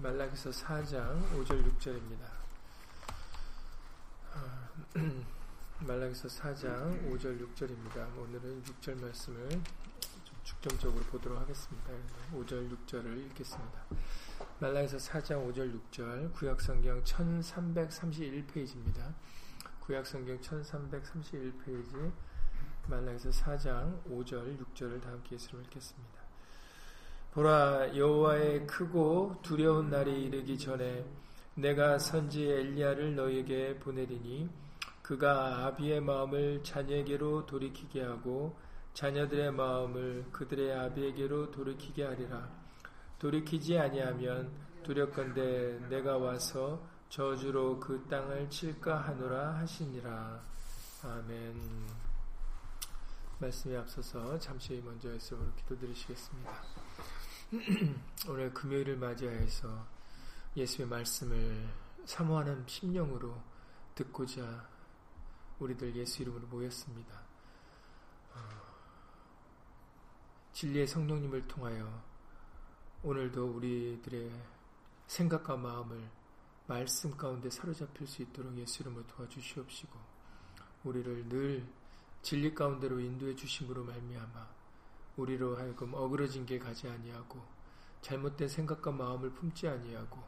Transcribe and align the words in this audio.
말라기서 0.00 0.50
4장 0.50 1.28
5절 1.32 1.76
6절입니다. 1.76 2.30
말라기서 5.84 6.28
4장 6.28 7.10
5절 7.10 7.42
6절입니다. 7.42 8.16
오늘은 8.16 8.62
6절 8.62 9.00
말씀을 9.00 9.60
중점적으로 10.44 11.02
보도록 11.06 11.40
하겠습니다. 11.40 11.92
5절 12.32 12.70
6절을 12.86 13.26
읽겠습니다. 13.26 13.86
말라기서 14.60 14.98
4장 14.98 15.52
5절 15.52 15.80
6절 15.90 16.32
구약성경 16.32 17.02
1331페이지입니다. 17.02 19.14
구약성경 19.80 20.40
1331페이지 20.40 22.12
말라기서 22.86 23.30
4장 23.30 24.00
5절 24.04 24.64
6절을 24.64 25.02
다 25.02 25.08
함께 25.08 25.34
읽겠습니다. 25.34 26.27
보라 27.32 27.96
여호와의 27.96 28.66
크고 28.66 29.36
두려운 29.42 29.90
날이 29.90 30.24
이르기 30.24 30.58
전에 30.58 31.04
내가 31.54 31.98
선지 31.98 32.48
엘리야를 32.48 33.14
너에게 33.14 33.78
보내리니 33.78 34.48
그가 35.02 35.66
아비의 35.66 36.00
마음을 36.00 36.62
자녀에게로 36.62 37.46
돌이키게 37.46 38.02
하고 38.02 38.56
자녀들의 38.94 39.52
마음을 39.52 40.26
그들의 40.32 40.74
아비에게로 40.76 41.50
돌이키게 41.50 42.04
하리라. 42.04 42.48
돌이키지 43.18 43.78
아니하면 43.78 44.50
두렵건대 44.82 45.78
내가 45.88 46.18
와서 46.18 46.80
저주로 47.08 47.78
그 47.78 48.04
땅을 48.08 48.50
칠까 48.50 48.96
하노라 49.00 49.58
하시니라. 49.58 50.40
아멘. 51.04 51.54
말씀에 53.38 53.76
앞서서 53.76 54.38
잠시 54.38 54.82
먼저 54.84 55.12
예수로 55.12 55.40
기도드리시겠습니다. 55.56 56.77
오늘 58.28 58.52
금요일을 58.52 58.98
맞이하여서 58.98 59.86
예수의 60.54 60.86
말씀을 60.86 61.66
사모하는 62.04 62.66
심령으로 62.66 63.42
듣고자 63.94 64.68
우리들 65.58 65.96
예수 65.96 66.20
이름으로 66.20 66.46
모였습니다. 66.48 67.22
어, 68.34 68.38
진리의 70.52 70.86
성령님을 70.86 71.48
통하여 71.48 72.04
오늘도 73.02 73.46
우리들의 73.46 74.30
생각과 75.06 75.56
마음을 75.56 76.06
말씀 76.66 77.16
가운데 77.16 77.48
사로잡힐 77.48 78.06
수 78.06 78.20
있도록 78.20 78.58
예수 78.58 78.82
이름으로 78.82 79.06
도와주시옵시고 79.06 79.98
우리를 80.84 81.30
늘 81.30 81.66
진리 82.20 82.54
가운데로 82.54 83.00
인도해 83.00 83.34
주심으로 83.34 83.84
말미암아 83.84 84.57
우리로 85.18 85.56
하여금 85.56 85.92
어그러진 85.94 86.46
길 86.46 86.58
가지 86.58 86.88
아니하고 86.88 87.40
잘못된 88.00 88.48
생각과 88.48 88.92
마음을 88.92 89.30
품지 89.30 89.68
아니하고 89.68 90.18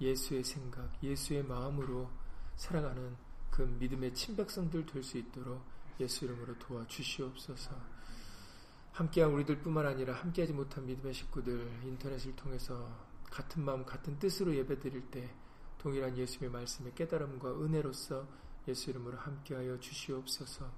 예수의 0.00 0.44
생각, 0.44 0.92
예수의 1.02 1.42
마음으로 1.44 2.08
살아가는 2.56 3.16
그 3.50 3.62
믿음의 3.62 4.14
친백성들 4.14 4.86
될 4.86 5.02
수 5.02 5.18
있도록 5.18 5.60
예수 5.98 6.26
이름으로 6.26 6.56
도와주시옵소서. 6.58 7.98
함께한 8.92 9.32
우리들뿐만 9.32 9.86
아니라 9.86 10.14
함께하지 10.14 10.52
못한 10.52 10.86
믿음의 10.86 11.14
식구들 11.14 11.82
인터넷을 11.84 12.36
통해서 12.36 12.88
같은 13.30 13.64
마음 13.64 13.84
같은 13.84 14.18
뜻으로 14.18 14.54
예배드릴 14.54 15.10
때 15.10 15.34
동일한 15.78 16.16
예수의 16.16 16.50
말씀의 16.50 16.94
깨달음과 16.94 17.60
은혜로서 17.60 18.26
예수 18.68 18.90
이름으로 18.90 19.16
함께하여 19.18 19.78
주시옵소서. 19.80 20.70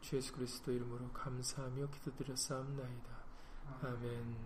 주 0.00 0.16
예수 0.16 0.32
그리스도 0.32 0.72
이름으로 0.72 1.10
감사하며 1.12 1.88
기도드렸사옵나이다. 1.90 3.10
아멘. 3.82 4.36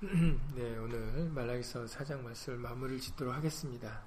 네, 0.54 0.78
오늘 0.78 1.30
말라기서 1.30 1.86
사장 1.86 2.22
말씀을 2.22 2.58
마무리를 2.58 3.00
짓도록 3.00 3.34
하겠습니다. 3.34 4.02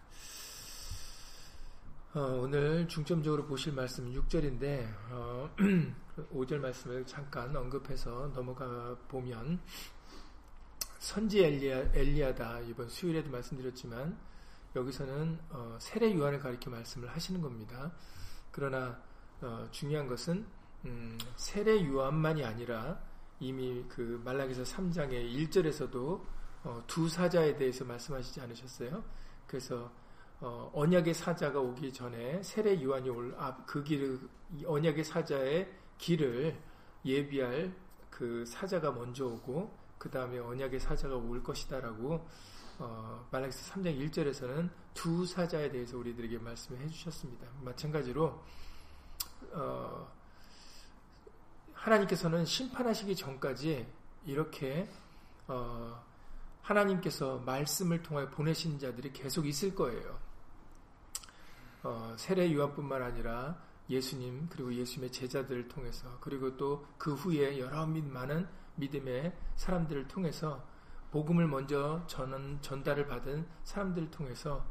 어, 2.14 2.20
오늘 2.42 2.88
중점적으로 2.88 3.46
보실 3.46 3.74
말씀 3.74 4.12
6절인데 4.12 4.88
어, 5.10 5.50
5절 6.32 6.60
말씀을 6.60 7.06
잠깐 7.08 7.56
언급해서 7.56 8.32
넘어가 8.36 8.96
보면 9.08 9.60
선지 11.00 11.44
엘리야, 11.44 11.92
엘리야 11.94 12.36
다 12.36 12.60
이번 12.62 12.88
수요일에도 12.88 13.32
말씀드렸지만 13.32 14.16
여기서는 14.76 15.40
어, 15.50 15.78
세례 15.82 16.16
요한을 16.16 16.40
가리켜 16.40 16.70
말씀을 16.70 17.10
하시는 17.10 17.42
겁니다. 17.42 17.92
그러나 18.54 18.98
어, 19.42 19.68
중요한 19.72 20.08
것은 20.08 20.46
음, 20.86 21.18
세례 21.36 21.86
요한만이 21.86 22.46
아니라 22.46 23.02
이미 23.40 23.84
그 23.90 24.22
말라기서 24.24 24.64
3장의 24.64 25.50
1절에서도 25.50 26.22
어, 26.64 26.84
두 26.88 27.10
사자에 27.10 27.58
대해서 27.58 27.84
말씀하시지 27.84 28.40
않으셨어요? 28.40 29.04
그래서 29.48 29.92
어, 30.40 30.70
언약의 30.74 31.14
사자가 31.14 31.60
오기 31.60 31.92
전에 31.92 32.42
세례 32.44 32.82
요한이 32.82 33.10
올 33.10 33.36
그 33.66 33.84
길을 33.84 34.20
언약의 34.66 35.04
사자의 35.04 35.74
길을 35.98 36.58
예비할 37.06 37.74
그 38.10 38.46
사자가 38.46 38.92
먼저 38.92 39.26
오고 39.26 39.76
그 39.98 40.10
다음에 40.10 40.38
언약의 40.38 40.80
사자가 40.80 41.16
올 41.16 41.42
것이다라고 41.42 42.28
어, 42.80 43.28
말라기서 43.32 43.74
3장 43.74 44.10
1절에서는 44.10 44.70
두 44.94 45.26
사자에 45.26 45.72
대해서 45.72 45.98
우리들에게 45.98 46.38
말씀을 46.40 46.82
해주셨습니다. 46.82 47.48
마찬가지로 47.62 48.44
어, 49.52 50.12
하나님께서는 51.74 52.46
심판하시기 52.46 53.16
전까지 53.16 53.86
이렇게 54.26 54.90
어, 55.48 56.04
하나님께서 56.62 57.40
말씀을 57.40 58.02
통하여 58.02 58.30
보내신 58.30 58.80
자들이 58.80 59.12
계속 59.12 59.46
있을 59.46 59.76
거예요. 59.76 60.18
어, 61.84 62.16
세례 62.18 62.50
유한뿐만 62.50 63.02
아니라 63.02 63.62
예수님 63.90 64.48
그리고 64.50 64.74
예수님의 64.74 65.12
제자들을 65.12 65.68
통해서 65.68 66.18
그리고 66.22 66.56
또 66.56 66.86
그 66.98 67.14
후에 67.14 67.60
여러 67.60 67.86
많은 67.86 68.48
믿음의 68.76 69.36
사람들을 69.58 70.08
통해서 70.08 70.66
복음을 71.14 71.48
먼저 71.48 72.04
전, 72.08 72.58
전달을 72.60 73.06
받은 73.06 73.48
사람들을 73.66 74.10
통해서 74.10 74.66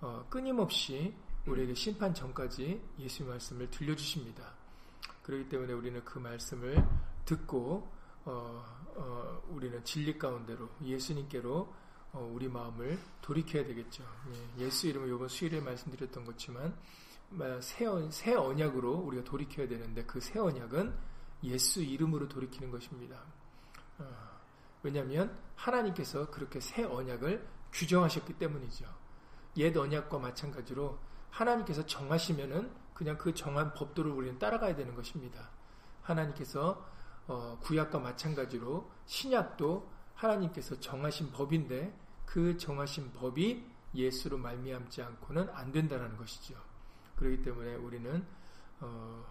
어, 0.00 0.24
끊임없이 0.30 1.14
우리에게 1.46 1.74
심판 1.74 2.14
전까지 2.14 2.80
예수의 2.98 3.28
말씀을 3.28 3.68
들려주십니다. 3.68 4.54
그렇기 5.22 5.50
때문에 5.50 5.74
우리는 5.74 6.02
그 6.02 6.18
말씀을 6.18 6.82
듣고 7.26 7.92
어, 8.24 8.64
어, 8.96 9.42
우리는 9.50 9.84
진리 9.84 10.18
가운데로 10.18 10.66
예수님께로 10.82 11.74
어, 12.12 12.30
우리 12.32 12.48
마음을 12.48 12.98
돌이켜야 13.20 13.62
되겠죠. 13.66 14.02
예, 14.60 14.70
수 14.70 14.86
이름으로 14.86 15.14
이번 15.14 15.28
수일에 15.28 15.60
말씀드렸던 15.60 16.24
것지만 16.24 16.74
새, 17.60 17.84
새 18.10 18.34
언약으로 18.34 18.94
우리가 18.94 19.24
돌이켜야 19.24 19.68
되는데 19.68 20.04
그 20.06 20.18
새 20.20 20.38
언약은 20.38 20.94
예수 21.44 21.82
이름으로 21.82 22.28
돌이키는 22.28 22.70
것입니다. 22.70 23.22
어, 24.82 24.84
왜냐하면 24.84 25.36
하나님께서 25.56 26.30
그렇게 26.30 26.60
새 26.60 26.84
언약을 26.84 27.46
규정하셨기 27.72 28.34
때문이죠. 28.34 28.86
옛 29.58 29.76
언약과 29.76 30.18
마찬가지로 30.18 30.98
하나님께서 31.30 31.86
정하시면은 31.86 32.70
그냥 32.94 33.16
그 33.18 33.34
정한 33.34 33.72
법도를 33.72 34.10
우리는 34.10 34.38
따라가야 34.38 34.76
되는 34.76 34.94
것입니다. 34.94 35.50
하나님께서 36.02 36.86
어, 37.26 37.58
구약과 37.62 38.00
마찬가지로 38.00 38.90
신약도 39.06 39.90
하나님께서 40.14 40.78
정하신 40.80 41.32
법인데 41.32 41.96
그 42.26 42.56
정하신 42.56 43.12
법이 43.12 43.64
예수로 43.94 44.38
말미암지 44.38 45.02
않고는 45.02 45.48
안 45.50 45.70
된다는 45.72 46.16
것이죠. 46.16 46.56
그렇기 47.16 47.42
때문에 47.42 47.74
우리는 47.76 48.26
어, 48.80 49.24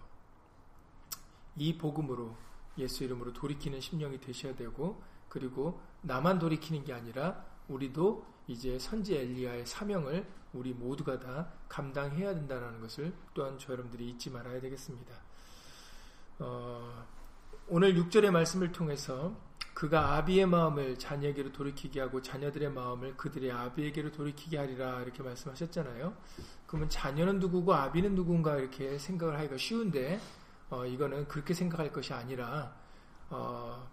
이 1.56 1.76
복음으로 1.76 2.36
예수 2.78 3.04
이름으로 3.04 3.32
돌이키는 3.32 3.80
심령이 3.80 4.20
되셔야 4.20 4.54
되고 4.54 5.02
그리고 5.32 5.80
나만 6.02 6.38
돌이키는 6.38 6.84
게 6.84 6.92
아니라 6.92 7.42
우리도 7.66 8.22
이제 8.48 8.78
선지 8.78 9.16
엘리야의 9.16 9.64
사명을 9.64 10.26
우리 10.52 10.74
모두가 10.74 11.18
다 11.20 11.48
감당해야 11.70 12.34
된다는 12.34 12.82
것을 12.82 13.14
또한 13.32 13.56
저 13.58 13.72
여러분들이 13.72 14.10
잊지 14.10 14.28
말아야 14.28 14.60
되겠습니다. 14.60 15.14
어, 16.38 17.06
오늘 17.66 17.94
6절의 17.94 18.30
말씀을 18.30 18.72
통해서 18.72 19.34
그가 19.72 20.16
아비의 20.16 20.44
마음을 20.44 20.98
자녀에게로 20.98 21.52
돌이키게 21.52 21.98
하고 21.98 22.20
자녀들의 22.20 22.70
마음을 22.70 23.16
그들의 23.16 23.50
아비에게로 23.50 24.12
돌이키게 24.12 24.58
하리라 24.58 25.00
이렇게 25.00 25.22
말씀하셨잖아요. 25.22 26.14
그러면 26.66 26.90
자녀는 26.90 27.38
누구고 27.38 27.72
아비는 27.72 28.14
누군가 28.14 28.58
이렇게 28.58 28.98
생각을 28.98 29.38
하기가 29.38 29.56
쉬운데 29.56 30.20
어, 30.68 30.84
이거는 30.84 31.26
그렇게 31.26 31.54
생각할 31.54 31.90
것이 31.90 32.12
아니라 32.12 32.76
어, 33.30 33.88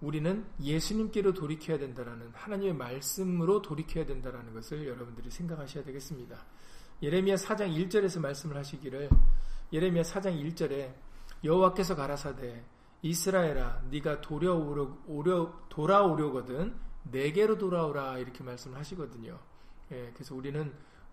우리는 0.00 0.44
예수님께로 0.60 1.32
돌이켜야 1.32 1.78
된다라는 1.78 2.30
하나님의 2.34 2.74
말씀으로 2.74 3.62
돌이켜야 3.62 4.04
된다라는 4.04 4.52
것을 4.52 4.86
여러분들이 4.86 5.30
생각하셔야 5.30 5.84
되겠습니다. 5.84 6.36
예레미야 7.02 7.36
4장 7.36 7.74
1절에서 7.74 8.20
말씀을 8.20 8.56
하시기를 8.56 9.08
예레미야 9.72 10.02
4장 10.02 10.38
1절에 10.42 10.94
여호와께서 11.44 11.96
가라사대 11.96 12.64
이스라엘아 13.02 13.82
네가 13.90 14.20
돌아오려, 14.20 14.96
오려, 15.06 15.52
돌아오려거든 15.68 16.74
내게로 17.04 17.58
돌아오라 17.58 18.18
이렇게 18.18 18.42
말씀을 18.42 18.78
하시거든요. 18.78 19.38
예, 19.92 20.10
그래서 20.14 20.34
우리는 20.34 20.72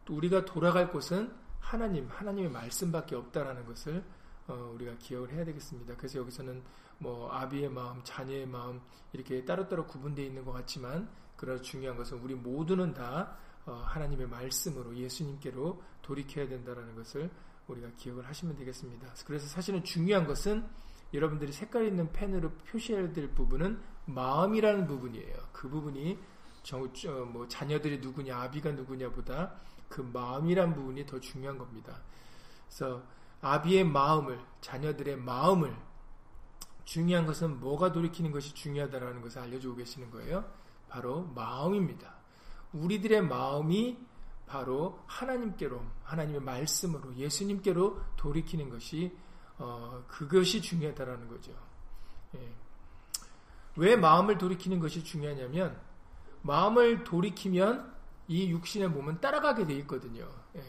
우리가 0.09 0.45
돌아갈 0.45 0.89
곳은 0.89 1.31
하나님, 1.59 2.07
하나님의 2.09 2.51
말씀밖에 2.51 3.15
없다라는 3.15 3.65
것을 3.65 4.03
어, 4.47 4.71
우리가 4.75 4.95
기억을 4.97 5.31
해야 5.31 5.45
되겠습니다. 5.45 5.95
그래서 5.95 6.19
여기서는 6.19 6.61
뭐 7.03 7.29
아비의 7.31 7.69
마음, 7.69 8.01
자녀의 8.03 8.47
마음 8.47 8.81
이렇게 9.11 9.43
따로따로 9.43 9.85
구분되어 9.85 10.25
있는 10.25 10.45
것 10.45 10.53
같지만 10.53 11.09
그러나 11.35 11.61
중요한 11.61 11.97
것은 11.97 12.17
우리 12.19 12.33
모두는 12.33 12.93
다 12.93 13.35
어, 13.65 13.73
하나님의 13.73 14.27
말씀으로 14.27 14.95
예수님께로 14.95 15.83
돌이켜야 16.01 16.47
된다는 16.47 16.95
것을 16.95 17.29
우리가 17.67 17.89
기억을 17.97 18.25
하시면 18.25 18.55
되겠습니다. 18.55 19.07
그래서 19.25 19.47
사실은 19.47 19.83
중요한 19.83 20.25
것은 20.25 20.65
여러분들이 21.13 21.51
색깔 21.51 21.85
있는 21.85 22.11
펜으로 22.11 22.51
표시해야 22.69 23.11
될 23.11 23.29
부분은 23.31 23.79
마음이라는 24.05 24.87
부분이에요. 24.87 25.35
그 25.51 25.69
부분이 25.69 26.17
뭐 27.31 27.47
자녀들이 27.47 27.99
누구냐, 27.99 28.37
아비가 28.43 28.71
누구냐보다 28.71 29.53
그 29.89 30.01
마음이란 30.01 30.73
부분이 30.73 31.05
더 31.05 31.19
중요한 31.19 31.57
겁니다. 31.57 32.01
그래서 32.67 33.03
아비의 33.41 33.83
마음을, 33.85 34.39
자녀들의 34.61 35.17
마음을 35.17 35.75
중요한 36.85 37.25
것은 37.25 37.59
뭐가 37.59 37.91
돌이키는 37.91 38.31
것이 38.31 38.53
중요하다라는 38.53 39.21
것을 39.21 39.41
알려주고 39.41 39.77
계시는 39.77 40.11
거예요. 40.11 40.45
바로 40.89 41.23
마음입니다. 41.35 42.13
우리들의 42.73 43.21
마음이 43.21 43.97
바로 44.45 44.99
하나님께로, 45.07 45.81
하나님의 46.03 46.41
말씀으로, 46.41 47.15
예수님께로 47.15 48.01
돌이키는 48.17 48.69
것이 48.69 49.15
어, 49.57 50.03
그것이 50.07 50.61
중요하다라는 50.61 51.27
거죠. 51.27 51.51
예. 52.35 52.53
왜 53.75 53.95
마음을 53.95 54.37
돌이키는 54.37 54.79
것이 54.79 55.03
중요하냐면 55.03 55.79
마음을 56.41 57.03
돌이키면 57.03 57.93
이 58.27 58.49
육신의 58.49 58.89
몸은 58.89 59.21
따라가게 59.21 59.65
돼 59.65 59.73
있거든요. 59.79 60.27
예. 60.55 60.63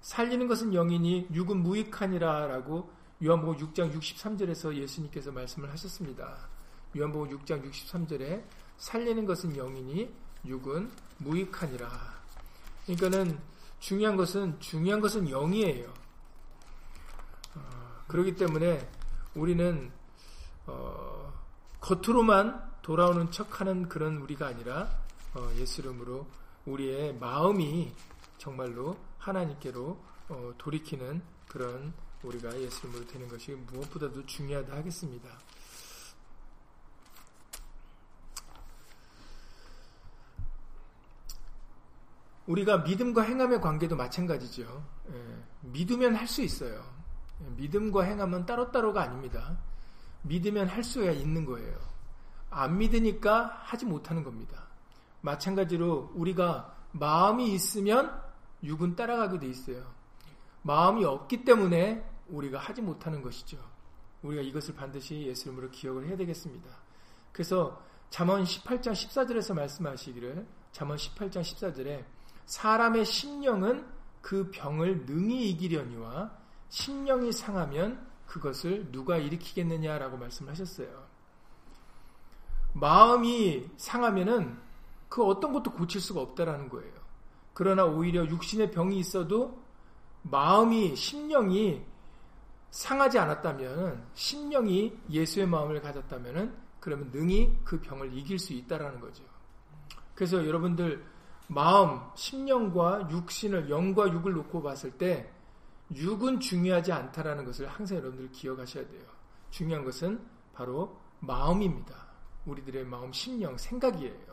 살리는 0.00 0.46
것은 0.48 0.72
영이니 0.72 1.28
육은 1.32 1.62
무익하니라라고 1.62 2.90
요한복음 3.22 3.66
6장 3.66 3.94
63절에서 3.94 4.74
예수님께서 4.74 5.30
말씀을 5.30 5.70
하셨습니다. 5.72 6.48
요한복음 6.96 7.38
6장 7.38 7.70
63절에 7.70 8.42
살리는 8.78 9.26
것은 9.26 9.52
영이니 9.52 10.10
육은 10.46 10.90
무익하니라. 11.18 11.90
그러니까는 12.86 13.38
중요한 13.78 14.16
것은 14.16 14.58
중요한 14.58 15.02
것은 15.02 15.28
영이에요. 15.28 15.92
어, 17.56 18.04
그렇기 18.08 18.36
때문에 18.36 18.90
우리는 19.34 19.92
어, 20.66 21.30
겉으로만 21.80 22.70
돌아오는 22.80 23.30
척하는 23.30 23.86
그런 23.90 24.16
우리가 24.16 24.46
아니라 24.46 24.88
어, 25.34 25.46
예수 25.56 25.82
이름으로 25.82 26.26
우리의 26.64 27.16
마음이 27.16 27.92
정말로 28.38 28.96
하나님께로 29.18 30.02
어, 30.30 30.54
돌이키는 30.56 31.20
그런 31.48 31.92
우리가 32.22 32.58
예수 32.60 32.86
이름으로 32.86 33.06
되는 33.06 33.28
것이 33.28 33.52
무엇보다도 33.52 34.26
중요하다 34.26 34.76
하겠습니다. 34.76 35.28
우리가 42.46 42.78
믿음과 42.78 43.22
행함의 43.22 43.60
관계도 43.60 43.96
마찬가지죠. 43.96 44.84
예, 45.12 45.36
믿으면 45.62 46.14
할 46.14 46.26
수 46.26 46.42
있어요. 46.42 46.84
예, 47.42 47.50
믿음과 47.56 48.02
행함은 48.02 48.46
따로따로가 48.46 49.02
아닙니다. 49.02 49.56
믿으면 50.22 50.68
할 50.68 50.82
수가 50.82 51.12
있는 51.12 51.44
거예요. 51.44 51.78
안 52.50 52.78
믿으니까 52.78 53.60
하지 53.62 53.86
못하는 53.86 54.24
겁니다. 54.24 54.64
마찬가지로 55.20 56.12
우리가 56.14 56.74
마음이 56.92 57.52
있으면 57.54 58.20
육은 58.64 58.96
따라가게 58.96 59.38
돼 59.38 59.46
있어요. 59.46 59.84
마음이 60.62 61.04
없기 61.04 61.44
때문에 61.44 62.04
우리가 62.30 62.58
하지 62.58 62.82
못하는 62.82 63.22
것이죠. 63.22 63.58
우리가 64.22 64.42
이것을 64.42 64.74
반드시 64.74 65.22
예수 65.22 65.48
이름으로 65.48 65.70
기억을 65.70 66.06
해야 66.06 66.16
되겠습니다. 66.16 66.68
그래서 67.32 67.82
잠언 68.10 68.44
18장 68.44 68.92
14절에서 68.92 69.54
말씀하시기를 69.54 70.46
잠언 70.72 70.96
18장 70.96 71.40
14절에 71.40 72.04
사람의 72.46 73.04
심령은 73.04 73.86
그 74.20 74.50
병을 74.50 75.06
능히 75.06 75.50
이기려니와 75.50 76.30
심령이 76.68 77.32
상하면 77.32 78.06
그것을 78.26 78.92
누가 78.92 79.16
일으키겠느냐라고 79.16 80.16
말씀하셨어요. 80.16 81.08
마음이 82.72 83.68
상하면은 83.76 84.58
그 85.08 85.24
어떤 85.24 85.52
것도 85.52 85.72
고칠 85.72 86.00
수가 86.00 86.20
없다라는 86.20 86.68
거예요. 86.68 86.92
그러나 87.52 87.84
오히려 87.84 88.26
육신의 88.26 88.70
병이 88.70 88.98
있어도 88.98 89.60
마음이 90.22 90.94
심령이 90.94 91.84
상하지 92.70 93.18
않았다면 93.18 94.08
심령이 94.14 94.98
예수의 95.10 95.46
마음을 95.46 95.80
가졌다면 95.80 96.56
그러면 96.78 97.10
능히 97.12 97.58
그 97.64 97.80
병을 97.80 98.16
이길 98.16 98.38
수 98.38 98.52
있다라는 98.52 99.00
거죠. 99.00 99.24
그래서 100.14 100.46
여러분들 100.46 101.04
마음, 101.48 102.00
심령과 102.14 103.08
육신을 103.10 103.70
영과 103.70 104.10
육을 104.10 104.32
놓고 104.32 104.62
봤을 104.62 104.92
때 104.92 105.30
육은 105.94 106.38
중요하지 106.38 106.92
않다라는 106.92 107.44
것을 107.44 107.66
항상 107.66 107.98
여러분들 107.98 108.30
기억하셔야 108.30 108.86
돼요. 108.86 109.02
중요한 109.50 109.84
것은 109.84 110.24
바로 110.52 111.00
마음입니다. 111.18 112.06
우리들의 112.46 112.84
마음, 112.84 113.12
심령, 113.12 113.58
생각이에요. 113.58 114.30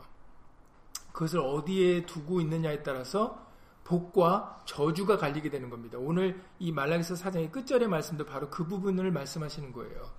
그것을 1.11 1.39
어디에 1.39 2.05
두고 2.05 2.39
있느냐에 2.41 2.83
따라서 2.83 3.46
복과 3.87 4.63
저주가 4.65 5.17
갈리게 5.17 5.49
되는 5.49 5.69
겁니다. 5.69 5.97
오늘 5.97 6.43
이 6.59 6.73
말라기서 6.73 7.15
사장의 7.15 7.53
끝절의 7.53 7.87
말씀도 7.87 8.25
바로 8.25 8.49
그 8.49 8.65
부분을 8.65 9.11
말씀하시는 9.11 9.71
거예요. 9.71 10.11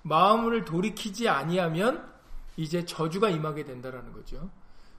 마음을 0.00 0.64
돌이키지 0.64 1.28
아니하면 1.28 2.10
이제 2.56 2.86
저주가 2.86 3.28
임하게 3.28 3.64
된다라는 3.64 4.14
거죠. 4.14 4.48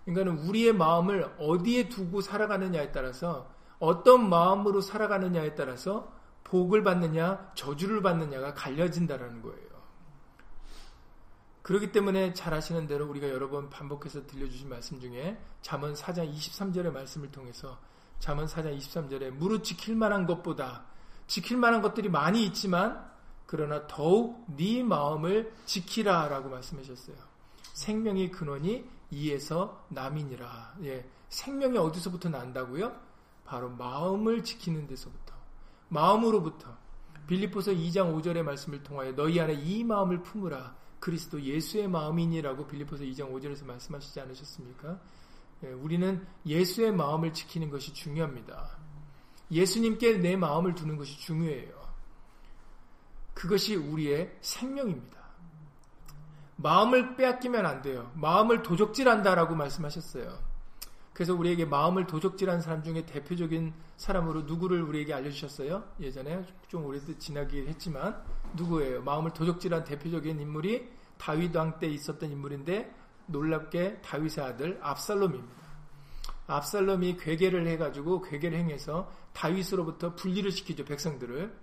그러니까 0.06 0.44
우리의 0.44 0.74
마음을 0.74 1.34
어디에 1.40 1.90
두고 1.90 2.22
살아가느냐에 2.22 2.92
따라서 2.92 3.52
어떤 3.80 4.30
마음으로 4.30 4.80
살아가느냐에 4.82 5.56
따라서 5.56 6.14
복을 6.44 6.84
받느냐 6.84 7.52
저주를 7.56 8.04
받느냐가 8.04 8.54
갈려진다라는 8.54 9.42
거예요. 9.42 9.74
그렇기 11.64 11.92
때문에 11.92 12.34
잘 12.34 12.54
아시는 12.54 12.86
대로 12.86 13.08
우리가 13.08 13.30
여러 13.30 13.50
번 13.50 13.72
반복해서 13.72 14.28
들려주신 14.28 14.70
말씀 14.70 15.00
중에 15.00 15.40
잠언 15.62 15.94
4장 15.94 16.32
23절의 16.32 16.92
말씀을 16.92 17.32
통해서 17.32 17.80
잠언 18.20 18.46
4장 18.46 18.78
23절에 18.78 19.32
무릇 19.32 19.64
지킬 19.64 19.96
만한 19.96 20.26
것보다 20.26 20.86
지킬 21.28 21.58
만한 21.58 21.82
것들이 21.82 22.10
많이 22.10 22.46
있지만 22.46 23.12
그러나 23.46 23.86
더욱 23.88 24.46
네 24.56 24.84
마음을 24.84 25.54
지키라라고 25.66 26.50
말씀하셨어요. 26.50 27.16
생명의 27.74 28.32
근원이 28.32 28.84
이에서 29.12 29.86
남이니라. 29.90 30.76
예, 30.84 31.08
생명이 31.30 31.78
어디서부터 31.78 32.30
난다고요? 32.30 32.96
바로 33.46 33.70
마음을 33.70 34.44
지키는 34.44 34.88
데서부터. 34.88 35.34
마음으로부터. 35.90 36.76
빌리포서 37.28 37.72
2장 37.72 38.14
5절의 38.16 38.44
말씀을 38.44 38.84
통하여 38.84 39.16
너희 39.16 39.40
안에 39.40 39.54
이 39.54 39.84
마음을 39.84 40.24
품으라. 40.24 40.76
그리스도 41.00 41.42
예수의 41.42 41.88
마음이니라고 41.90 42.66
빌리포서 42.68 43.04
2장 43.04 43.32
5절에서 43.32 43.66
말씀하시지 43.66 44.20
않으셨습니까? 44.20 45.00
예, 45.64 45.68
우리는 45.68 46.26
예수의 46.46 46.92
마음을 46.92 47.34
지키는 47.34 47.70
것이 47.70 47.94
중요합니다. 47.94 48.78
예수님께 49.52 50.18
내 50.18 50.36
마음을 50.36 50.76
두는 50.76 50.98
것이 50.98 51.20
중요해요. 51.20 51.72
그것이 53.34 53.76
우리의 53.76 54.38
생명입니다. 54.42 55.22
마음을 56.58 57.16
빼앗기면 57.16 57.66
안 57.66 57.82
돼요. 57.82 58.12
마음을 58.16 58.62
도적질한다라고 58.62 59.56
말씀하셨어요. 59.56 60.54
그래서 61.14 61.36
우리에게 61.36 61.66
마음을 61.66 62.08
도적질한 62.08 62.62
사람 62.62 62.84
중에 62.84 63.06
대표적인 63.06 63.74
사람으로 63.98 64.44
누구를 64.44 64.82
우리에게 64.82 65.14
알려주셨어요? 65.14 65.84
예전에 66.00 66.46
좀 66.68 66.86
오래 66.86 67.00
지나긴 67.20 67.68
했지만 67.68 68.24
누구예요? 68.56 69.04
마음을 69.04 69.32
도적질한 69.32 69.84
대표적인 69.84 70.40
인물이 70.40 70.90
다윗 71.18 71.56
왕 71.56 71.80
때 71.80 71.88
있었던 71.88 72.32
인물인데 72.32 72.94
놀랍게 73.28 74.02
다윗의 74.02 74.44
아들 74.44 74.80
압살롬입니다. 74.82 75.64
압살롬이 76.48 77.18
괴계를 77.18 77.68
해가지고 77.68 78.22
괴계를 78.22 78.58
행해서 78.58 79.10
다윗으로부터 79.34 80.16
분리를 80.16 80.50
시키죠 80.52 80.86
백성들을. 80.86 81.54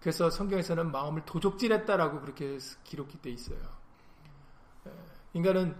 그래서 0.00 0.28
성경에서는 0.28 0.92
마음을 0.92 1.24
도적질했다라고 1.24 2.20
그렇게 2.20 2.58
기록이 2.84 3.22
돼 3.22 3.30
있어요. 3.30 3.58
예. 4.86 4.90
인간은 5.32 5.74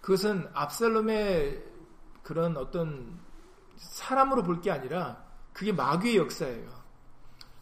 그것은 0.00 0.48
압살롬의 0.52 1.62
그런 2.24 2.56
어떤 2.56 3.20
사람으로 3.76 4.42
볼 4.42 4.60
게 4.60 4.72
아니라 4.72 5.24
그게 5.52 5.72
마귀의 5.72 6.16
역사예요. 6.16 6.68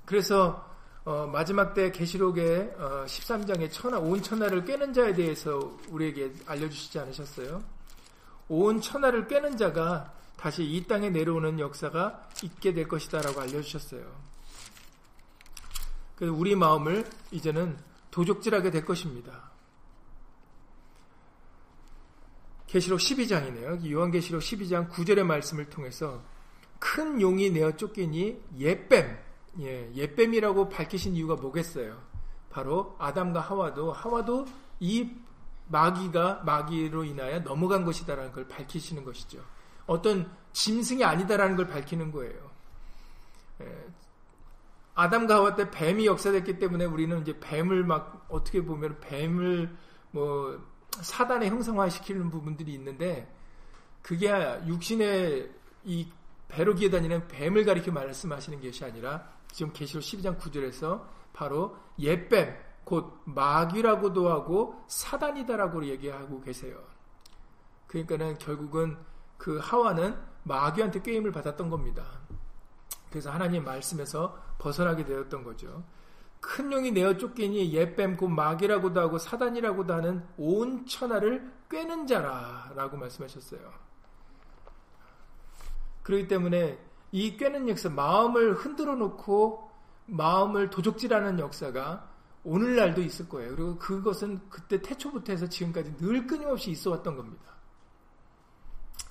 그래서 0.07 0.65
어, 1.07 1.25
마지막 1.25 1.73
때 1.73 1.93
계시록의 1.93 2.75
어, 2.79 3.05
13장의 3.07 3.71
천하 3.71 3.97
온 4.01 4.21
천하를 4.21 4.65
꿰는 4.65 4.93
자에 4.93 5.15
대해서 5.15 5.79
우리에게 5.89 6.33
알려주시지 6.47 6.99
않으셨어요? 6.99 7.63
온 8.49 8.81
천하를 8.81 9.29
꿰는 9.29 9.57
자가 9.57 10.13
다시 10.37 10.65
이 10.65 10.85
땅에 10.89 11.09
내려오는 11.09 11.61
역사가 11.61 12.29
있게 12.43 12.75
될 12.75 12.89
것이다라고 12.89 13.41
알려주셨어요. 13.41 14.05
그래서 16.17 16.35
우리 16.35 16.57
마음을 16.57 17.09
이제는 17.31 17.79
도적질하게 18.11 18.73
될 18.73 18.85
것입니다. 18.85 19.53
계시록 22.67 22.99
12장이네요. 22.99 23.89
요한계시록 23.89 24.43
12장 24.43 24.91
9절의 24.91 25.23
말씀을 25.23 25.71
통해서 25.71 26.25
큰 26.81 27.21
용이 27.21 27.51
내어 27.51 27.77
쫓기니 27.77 28.43
예뱀, 28.59 29.25
예, 29.61 29.91
예뱀이라고 29.95 30.69
밝히신 30.69 31.15
이유가 31.15 31.35
뭐겠어요? 31.37 32.01
바로 32.51 32.97
아담과 32.99 33.41
하와도 33.41 33.93
하와도 33.93 34.47
이 34.81 35.11
마귀가 35.69 36.43
마귀로 36.45 37.05
인하여 37.05 37.41
넘어간 37.41 37.85
것이다라는 37.85 38.33
걸 38.33 38.47
밝히시는 38.49 39.05
것이죠. 39.05 39.43
어떤 39.87 40.31
짐승이 40.53 41.05
아니다라는 41.05 41.57
걸 41.57 41.67
밝히는 41.67 42.13
거예요. 42.13 42.51
예, 43.63 43.87
아담과 44.95 45.37
하와 45.37 45.55
때 45.55 45.71
뱀이 45.71 46.07
역사됐기 46.07 46.59
때문에 46.59 46.85
우리는 46.87 47.21
이제 47.21 47.39
뱀을 47.39 47.85
막 47.85 48.27
어떻게 48.29 48.65
보면 48.65 48.99
뱀을 49.01 49.77
뭐 50.11 50.59
사단의 51.01 51.51
형성화시키는 51.51 52.31
부분들이 52.31 52.73
있는데 52.75 53.31
그게 54.01 54.31
육신의 54.67 55.51
이 55.85 56.09
배로기에 56.57 56.89
다니는 56.89 57.29
뱀을 57.29 57.67
가리켜 57.67 57.93
말씀하시는 57.93 58.63
것이 58.63 58.83
아니라 58.83 59.29
지금 59.53 59.75
계시록 59.75 60.03
12장 60.03 60.39
9절에서 60.39 61.05
바로 61.35 61.77
옛뱀 61.99 62.57
곧 62.83 63.21
마귀라고도 63.27 64.31
하고 64.31 64.83
사단이다라고 64.89 65.85
얘기하고 65.85 66.41
계세요. 66.41 66.83
그러니까는 67.89 68.39
결국은 68.39 68.97
그 69.37 69.59
하와는 69.59 70.17
마귀한테 70.45 71.03
게임을 71.03 71.31
받았던 71.31 71.69
겁니다. 71.69 72.07
그래서 73.11 73.31
하나님 73.31 73.63
말씀에서 73.63 74.39
벗어나게 74.57 75.05
되었던 75.05 75.45
거죠. 75.45 75.85
큰 76.41 76.73
용이 76.73 76.91
내어 76.91 77.19
쫓기니 77.19 77.71
옛뱀 77.75 78.17
곧 78.17 78.29
마귀라고도 78.29 78.99
하고 78.99 79.19
사단이라고도 79.19 79.93
하는 79.93 80.25
온 80.39 80.87
천하를 80.87 81.53
꿰는 81.69 82.07
자라라고 82.07 82.97
말씀하셨어요. 82.97 83.86
그렇기 86.07 86.29
때문에 86.29 86.79
이 87.11 87.37
꿰는 87.37 87.69
역사, 87.69 87.89
마음을 87.89 88.55
흔들어 88.55 88.95
놓고 88.95 89.69
마음을 90.07 90.71
도적질하는 90.71 91.41
역사가 91.41 92.09
오늘날도 92.45 93.03
있을 93.03 93.29
거예요. 93.29 93.57
그리고 93.57 93.77
그것은 93.77 94.49
그때 94.49 94.81
태초부터 94.81 95.33
해서 95.33 95.49
지금까지 95.49 95.97
늘 95.97 96.29
끊임없이 96.29 96.71
있어 96.71 96.93
왔던 96.93 97.17
겁니다. 97.17 97.57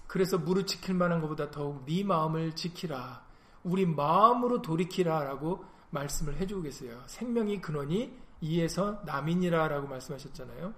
그래서 0.07 0.37
무릎 0.37 0.67
지킬 0.67 0.95
만한 0.95 1.19
것보다 1.19 1.51
더욱 1.51 1.83
네 1.85 2.01
마음을 2.05 2.53
지키라. 2.55 3.25
우리 3.63 3.85
마음으로 3.85 4.61
돌이키라 4.61 5.25
라고 5.25 5.65
말씀을 5.89 6.37
해주고 6.37 6.61
계세요. 6.61 7.03
생명이 7.07 7.59
근원이 7.59 8.17
이에서 8.39 9.01
남이니라라고 9.05 9.89
말씀하셨잖아요. 9.89 10.73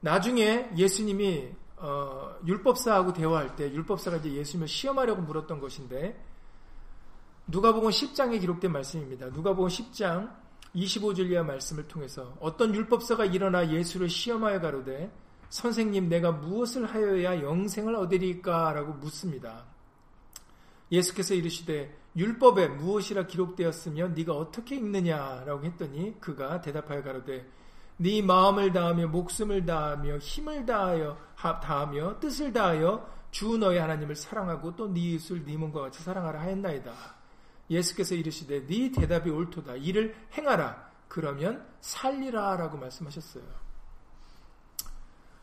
나중에 0.00 0.72
예수님이 0.76 1.61
어, 1.82 2.36
율법사하고 2.46 3.12
대화할 3.12 3.56
때 3.56 3.64
율법사가 3.72 4.18
이제 4.18 4.32
예수님을 4.34 4.68
시험하려고 4.68 5.20
물었던 5.22 5.58
것인데 5.58 6.16
누가복음 7.48 7.90
10장에 7.90 8.40
기록된 8.40 8.70
말씀입니다. 8.70 9.26
누가복음 9.26 9.68
10장 9.68 10.32
25절 10.76 11.28
이하 11.30 11.42
말씀을 11.42 11.88
통해서 11.88 12.36
어떤 12.38 12.72
율법사가 12.72 13.24
일어나 13.24 13.68
예수를 13.68 14.08
시험하여 14.08 14.60
가로되 14.60 15.10
선생님 15.48 16.08
내가 16.08 16.30
무엇을 16.30 16.86
하여야 16.86 17.42
영생을 17.42 17.96
얻으리까라고 17.96 18.92
묻습니다. 18.94 19.64
예수께서 20.92 21.34
이르시되 21.34 21.98
율법에 22.14 22.68
무엇이라 22.68 23.26
기록되었으며 23.26 24.08
네가 24.08 24.34
어떻게 24.34 24.76
읽느냐라고 24.76 25.64
했더니 25.64 26.20
그가 26.20 26.60
대답하여 26.60 27.02
가로되 27.02 27.44
네 28.02 28.20
마음을 28.20 28.72
다하며 28.72 29.06
목숨을 29.08 29.64
다하며 29.64 30.18
힘을 30.18 30.66
다하여 30.66 31.16
다하며 31.36 32.18
뜻을 32.18 32.52
다하여 32.52 33.08
주 33.30 33.56
너의 33.56 33.80
하나님을 33.80 34.16
사랑하고 34.16 34.74
또 34.74 34.88
네 34.88 35.00
이웃을 35.00 35.44
네 35.44 35.56
몸과 35.56 35.82
같이 35.82 36.02
사랑하라 36.02 36.40
하였나이다. 36.40 36.92
예수께서 37.70 38.16
이르시되 38.16 38.66
네 38.66 38.90
대답이 38.90 39.30
옳도다. 39.30 39.76
이를 39.76 40.16
행하라. 40.36 40.90
그러면 41.06 41.64
살리라라고 41.80 42.76
말씀하셨어요. 42.76 43.44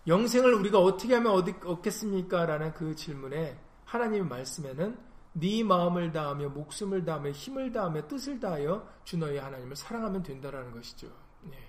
영생을 0.08 0.54
우리가 0.56 0.80
어떻게 0.80 1.14
하면 1.16 1.32
얻겠습니까? 1.64 2.46
라는 2.46 2.74
그 2.74 2.94
질문에 2.94 3.58
하나님의 3.86 4.28
말씀에는 4.28 4.98
네 5.34 5.64
마음을 5.64 6.12
다하며 6.12 6.50
목숨을 6.50 7.06
다하며 7.06 7.32
힘을 7.32 7.72
다하며 7.72 8.08
뜻을 8.08 8.40
다하여 8.40 8.86
주 9.06 9.18
너의 9.18 9.40
하나님을 9.40 9.78
사랑하면 9.78 10.24
된다라는 10.24 10.72
것이죠. 10.72 11.08
네. 11.44 11.69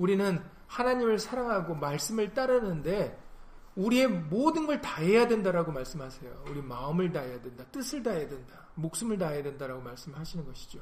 우리는 0.00 0.42
하나님을 0.66 1.18
사랑하고 1.18 1.74
말씀을 1.74 2.32
따르는데 2.32 3.22
우리의 3.76 4.08
모든 4.08 4.66
걸 4.66 4.80
다해야 4.80 5.28
된다라고 5.28 5.72
말씀하세요. 5.72 6.44
우리 6.48 6.62
마음을 6.62 7.12
다해야 7.12 7.40
된다, 7.42 7.64
뜻을 7.70 8.02
다해야 8.02 8.26
된다, 8.26 8.66
목숨을 8.76 9.18
다해야 9.18 9.42
된다라고 9.42 9.82
말씀하시는 9.82 10.46
것이죠. 10.46 10.80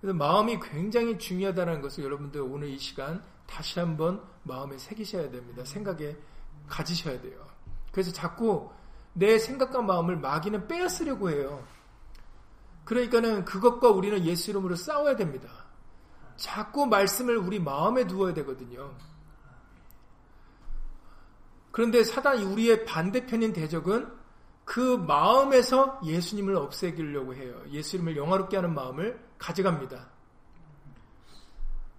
그래서 0.00 0.16
마음이 0.16 0.60
굉장히 0.60 1.18
중요하다는 1.18 1.80
것을 1.82 2.04
여러분들 2.04 2.40
오늘 2.40 2.68
이 2.68 2.78
시간 2.78 3.22
다시 3.46 3.80
한번 3.80 4.22
마음에 4.44 4.78
새기셔야 4.78 5.30
됩니다. 5.30 5.64
생각에 5.64 6.16
가지셔야 6.68 7.20
돼요. 7.20 7.44
그래서 7.90 8.12
자꾸 8.12 8.70
내 9.12 9.38
생각과 9.38 9.82
마음을 9.82 10.16
마귀는 10.16 10.68
빼앗으려고 10.68 11.30
해요. 11.30 11.64
그러니까는 12.84 13.44
그것과 13.44 13.90
우리는 13.90 14.24
예수 14.24 14.50
이름으로 14.50 14.76
싸워야 14.76 15.16
됩니다. 15.16 15.61
자꾸 16.42 16.86
말씀을 16.86 17.36
우리 17.36 17.60
마음에 17.60 18.04
두어야 18.04 18.34
되거든요. 18.34 18.92
그런데 21.70 22.02
사단이 22.02 22.42
우리의 22.42 22.84
반대편인 22.84 23.52
대적은 23.52 24.10
그 24.64 24.96
마음에서 24.96 26.00
예수님을 26.04 26.56
없애기려고 26.56 27.36
해요. 27.36 27.62
예수 27.70 27.96
님을 27.96 28.16
영화롭게 28.16 28.56
하는 28.56 28.74
마음을 28.74 29.24
가져갑니다. 29.38 30.10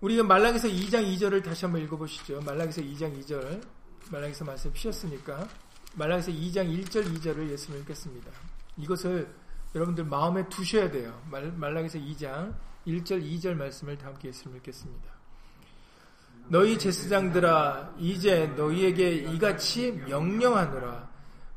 우리가 0.01 0.23
말랑에서 0.23 0.67
2장 0.67 1.07
2절을 1.15 1.41
다시 1.41 1.63
한번 1.63 1.81
읽어보시죠. 1.83 2.41
말랑에서 2.41 2.81
2장 2.81 3.17
2절. 3.21 3.65
말랑에서 4.11 4.43
말씀 4.43 4.73
피셨으니까. 4.73 5.47
말라기서 5.95 6.31
2장 6.31 6.83
1절 6.83 7.05
2절을 7.15 7.49
예수님 7.49 7.79
읽겠습니다. 7.81 8.29
이것을 8.75 9.33
여러분들 9.73 10.03
마음에 10.03 10.47
두셔야 10.49 10.91
돼요. 10.91 11.17
말, 11.31 11.49
말라기서 11.53 11.97
2장 11.99 12.53
1절 12.87 13.23
2절 13.23 13.55
말씀을 13.55 13.97
다 13.97 14.07
함께 14.07 14.29
예수님 14.29 14.57
읽겠습니다. 14.57 15.11
너희 16.49 16.77
제사장들아 16.77 17.95
이제 17.97 18.47
너희에게 18.57 19.11
이같이 19.11 19.91
명령하노라 20.07 21.09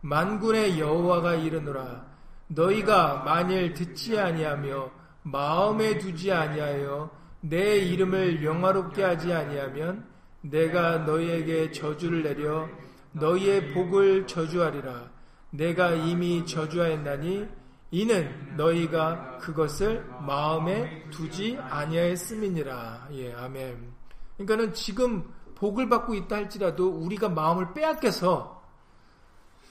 만군의 0.02 0.78
여호와가 0.78 1.35
이르노라 1.35 2.06
너희가 2.49 3.25
만일 3.25 3.75
듣지 3.75 4.18
아니하며 4.18 4.90
마음에 5.25 5.99
두지 5.99 6.30
아니하여 6.30 7.11
내 7.40 7.78
이름을 7.78 8.45
영화롭게 8.45 9.02
하지 9.02 9.33
아니하면 9.33 10.06
내가 10.40 10.99
너희에게 10.99 11.73
저주를 11.73 12.23
내려 12.23 12.68
너희의 13.12 13.73
복을 13.73 14.26
저주하리라. 14.26 15.11
내가 15.50 15.90
이미 15.92 16.45
저주하였나니 16.47 17.49
이는 17.90 18.57
너희가 18.57 19.38
그것을 19.38 20.05
마음에 20.26 21.09
두지 21.11 21.59
아니하였음이니라. 21.61 23.09
예, 23.12 23.33
아멘. 23.33 23.93
그러니까는 24.37 24.75
지금 24.75 25.33
복을 25.55 25.88
받고 25.88 26.14
있다 26.14 26.37
할지라도 26.37 26.90
우리가 26.90 27.28
마음을 27.28 27.73
빼앗겨서 27.75 28.62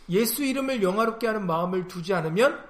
예수 0.10 0.44
이름을 0.44 0.82
영화롭게 0.82 1.28
하는 1.28 1.46
마음을 1.46 1.88
두지 1.88 2.14
않으면 2.14 2.64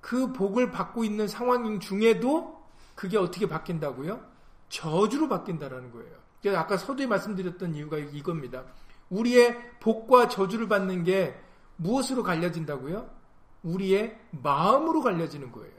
그 0.00 0.32
복을 0.32 0.70
받고 0.70 1.04
있는 1.04 1.28
상황 1.28 1.78
중에도 1.78 2.62
그게 2.94 3.16
어떻게 3.16 3.48
바뀐다고요? 3.48 4.20
저주로 4.68 5.28
바뀐다라는 5.28 5.92
거예요. 5.92 6.16
그래서 6.40 6.58
아까 6.58 6.76
서두에 6.76 7.06
말씀드렸던 7.06 7.74
이유가 7.76 7.98
이겁니다. 7.98 8.64
우리의 9.10 9.78
복과 9.80 10.28
저주를 10.28 10.68
받는 10.68 11.04
게 11.04 11.38
무엇으로 11.76 12.22
갈려진다고요? 12.22 13.21
우리의 13.62 14.18
마음으로 14.30 15.02
갈려지는 15.02 15.52
거예요. 15.52 15.72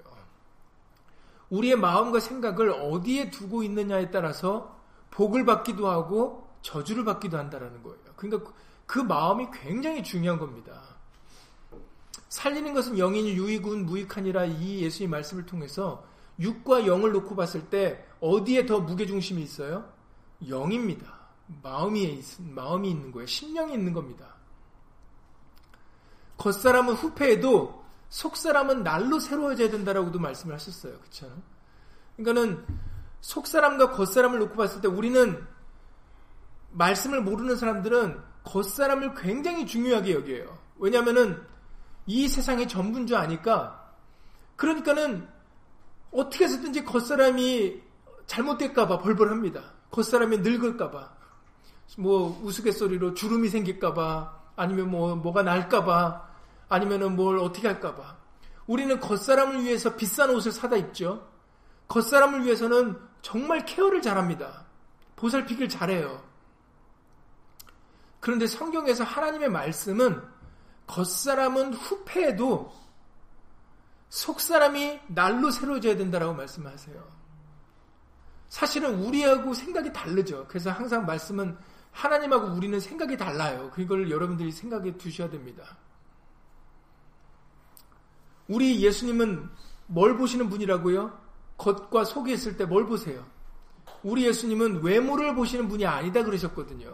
우리의 1.50 1.76
마음과 1.76 2.20
생각을 2.20 2.72
어디에 2.72 3.30
두고 3.30 3.62
있느냐에 3.64 4.10
따라서 4.10 4.80
복을 5.12 5.46
받기도 5.46 5.88
하고 5.88 6.48
저주를 6.64 7.06
받기도 7.06 7.38
한다라는 7.38 7.84
거예요. 7.84 8.00
그러니까 8.16 8.52
그 8.88 9.00
마음이 9.00 9.48
굉장히 9.54 10.04
중요한 10.04 10.40
겁니다. 10.40 10.82
살리는 12.30 12.74
것은 12.74 12.98
영인이 12.98 13.34
유익은 13.34 13.86
무익하니라 13.86 14.46
이 14.46 14.82
예수의 14.82 15.08
말씀을 15.08 15.46
통해서 15.46 16.04
육과 16.40 16.88
영을 16.88 17.12
놓고 17.12 17.36
봤을 17.36 17.70
때 17.70 18.04
어디에 18.20 18.66
더 18.66 18.80
무게중심이 18.80 19.40
있어요? 19.44 19.88
영입니다. 20.48 21.06
마음이, 21.62 22.24
마음이 22.40 22.90
있는 22.90 23.12
거예요. 23.12 23.28
심령이 23.28 23.74
있는 23.74 23.94
겁니다. 23.94 24.33
겉사람은 26.38 26.94
후패해도 26.94 27.84
속사람은 28.10 28.84
날로 28.84 29.20
새로워져야 29.20 29.70
된다라고도 29.70 30.20
말씀을 30.20 30.54
하셨어요. 30.56 31.00
그렇죠? 31.00 31.32
그러니까는 32.16 32.66
속사람과 33.22 33.92
겉사람을 33.92 34.40
놓고 34.40 34.56
봤을 34.56 34.82
때 34.82 34.88
우리는 34.88 35.46
말씀을 36.72 37.22
모르는 37.22 37.56
사람들은 37.56 38.22
겉사람을 38.44 39.16
굉장히 39.16 39.66
중요하게 39.66 40.14
여겨요. 40.14 40.58
왜냐하면은 40.78 41.42
이 42.06 42.28
세상의 42.28 42.68
전부인 42.68 43.08
줄 43.08 43.18
아니까 43.18 43.92
그러니까는 44.56 45.28
어떻게 46.12 46.46
해서든지 46.46 46.84
겉사람이 46.84 47.82
잘못될까봐 48.28 49.00
벌벌합니다. 49.00 49.64
겉사람이 49.92 50.40
늙을까봐 50.40 51.14
뭐 51.98 52.40
우스갯소리로 52.44 53.14
주름이 53.14 53.50
생길까봐 53.50 54.43
아니면 54.56 54.90
뭐 54.90 55.16
뭐가 55.16 55.44
날까봐 55.44 56.28
아니면은 56.70 57.16
뭘 57.16 57.38
어떻게 57.40 57.68
할까봐 57.68 58.18
우리는 58.68 59.00
겉사람을 59.00 59.64
위해서 59.64 59.96
비싼 59.96 60.30
옷을 60.30 60.52
사다 60.52 60.78
입죠. 60.78 61.30
겉사람을 61.88 62.46
위해서는 62.46 62.98
정말 63.22 63.66
케어를 63.66 64.02
잘합니다. 64.02 64.66
보살피기를 65.16 65.70
잘해요. 65.70 66.24
그런데 68.20 68.48
성경에서 68.48 69.04
하나님의 69.04 69.50
말씀은 69.50 70.22
겉사람은 70.88 71.74
후패해도 71.74 72.74
속사람이 74.10 75.00
날로 75.08 75.52
새로워져야 75.52 75.98
된다라고 75.98 76.34
말씀하세요. 76.34 77.04
사실은 78.48 79.04
우리하고 79.04 79.54
생각이 79.54 79.92
다르죠. 79.92 80.46
그래서 80.48 80.72
항상 80.72 81.06
말씀은 81.06 81.58
하나님하고 81.94 82.48
우리는 82.48 82.80
생각이 82.80 83.16
달라요. 83.18 83.72
그걸 83.74 84.10
여러분들이 84.12 84.52
생각해 84.52 84.98
두셔야 84.98 85.30
됩니다. 85.30 85.78
우리 88.48 88.82
예수님은 88.84 89.50
뭘 89.88 90.18
보시는 90.18 90.50
분이라고요? 90.50 91.18
겉과 91.58 92.04
속에 92.04 92.34
있을 92.34 92.58
때 92.58 92.66
뭘 92.66 92.86
보세요? 92.86 93.26
우리 94.02 94.26
예수님은 94.26 94.84
외모를 94.84 95.34
보시는 95.36 95.70
분이 95.70 95.86
아니다 95.86 96.24
그러셨거든요. 96.24 96.94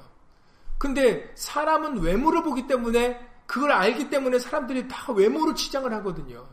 근데 0.77 1.32
사람은 1.36 2.00
외모를 2.00 2.44
보기 2.44 2.68
때문에 2.68 3.27
그걸 3.48 3.72
알기 3.72 4.10
때문에 4.10 4.38
사람들이 4.38 4.88
다 4.88 5.12
외모로 5.12 5.53
치장을 5.56 5.91
하거든요. 5.96 6.48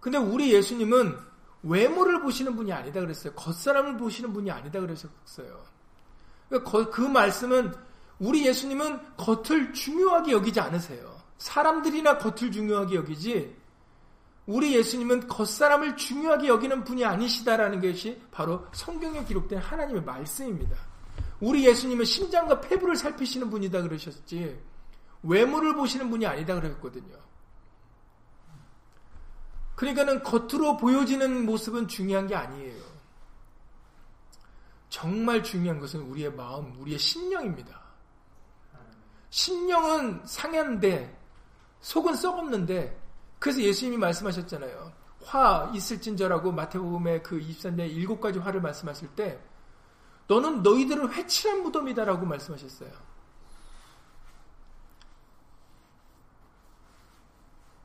근데 0.00 0.18
우리 0.18 0.52
예수님은 0.52 1.16
외모를 1.62 2.20
보시는 2.20 2.56
분이 2.56 2.72
아니다 2.72 3.00
그랬어요. 3.00 3.32
겉사람을 3.34 3.98
보시는 3.98 4.32
분이 4.32 4.50
아니다 4.50 4.80
그러셨어요. 4.80 5.71
그 6.60 7.00
말씀은 7.00 7.74
우리 8.18 8.46
예수님은 8.46 9.16
겉을 9.16 9.72
중요하게 9.72 10.32
여기지 10.32 10.60
않으세요. 10.60 11.20
사람들이나 11.38 12.18
겉을 12.18 12.52
중요하게 12.52 12.96
여기지 12.96 13.56
우리 14.46 14.74
예수님은 14.74 15.28
겉사람을 15.28 15.96
중요하게 15.96 16.48
여기는 16.48 16.84
분이 16.84 17.04
아니시다라는 17.04 17.80
것이 17.80 18.20
바로 18.30 18.66
성경에 18.72 19.24
기록된 19.24 19.58
하나님의 19.58 20.02
말씀입니다. 20.02 20.76
우리 21.40 21.66
예수님은 21.66 22.04
심장과 22.04 22.60
폐부를 22.60 22.96
살피시는 22.96 23.50
분이다 23.50 23.82
그러셨지 23.82 24.60
외모를 25.22 25.74
보시는 25.74 26.10
분이 26.10 26.26
아니다 26.26 26.54
그랬거든요. 26.54 27.16
그러니까는 29.74 30.22
겉으로 30.22 30.76
보여지는 30.76 31.44
모습은 31.46 31.88
중요한 31.88 32.26
게 32.26 32.34
아니에요. 32.34 32.91
정말 34.92 35.42
중요한 35.42 35.80
것은 35.80 36.02
우리의 36.02 36.30
마음, 36.34 36.78
우리의 36.78 36.98
심령입니다. 36.98 37.80
심령은 39.30 40.20
상했는데 40.26 41.18
속은 41.80 42.14
썩었는데 42.14 43.00
그래서 43.38 43.62
예수님이 43.62 43.96
말씀하셨잖아요. 43.96 44.92
화 45.24 45.70
있을진저라고 45.74 46.52
마태복음의 46.52 47.22
그 47.22 47.40
23년 47.40 47.88
일곱 47.88 48.20
가지 48.20 48.38
화를 48.38 48.60
말씀하실 48.60 49.08
때 49.16 49.42
너는 50.26 50.62
너희들은 50.62 51.10
회칠한 51.10 51.62
무덤이다라고 51.62 52.26
말씀하셨어요. 52.26 52.92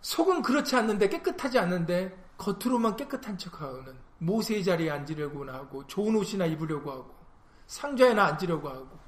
속은 0.01 0.41
그렇지 0.41 0.75
않는데 0.75 1.07
깨끗하지 1.07 1.57
않는데 1.57 2.21
겉으로만 2.37 2.97
깨끗한 2.97 3.37
척하는 3.37 4.06
모세의 4.19 4.63
자리에 4.63 4.89
앉으려고 4.89 5.49
하고 5.49 5.85
좋은 5.87 6.15
옷이나 6.15 6.45
입으려고 6.45 6.91
하고 6.91 7.15
상자에나 7.67 8.25
앉으려고 8.25 8.69
하고 8.69 8.99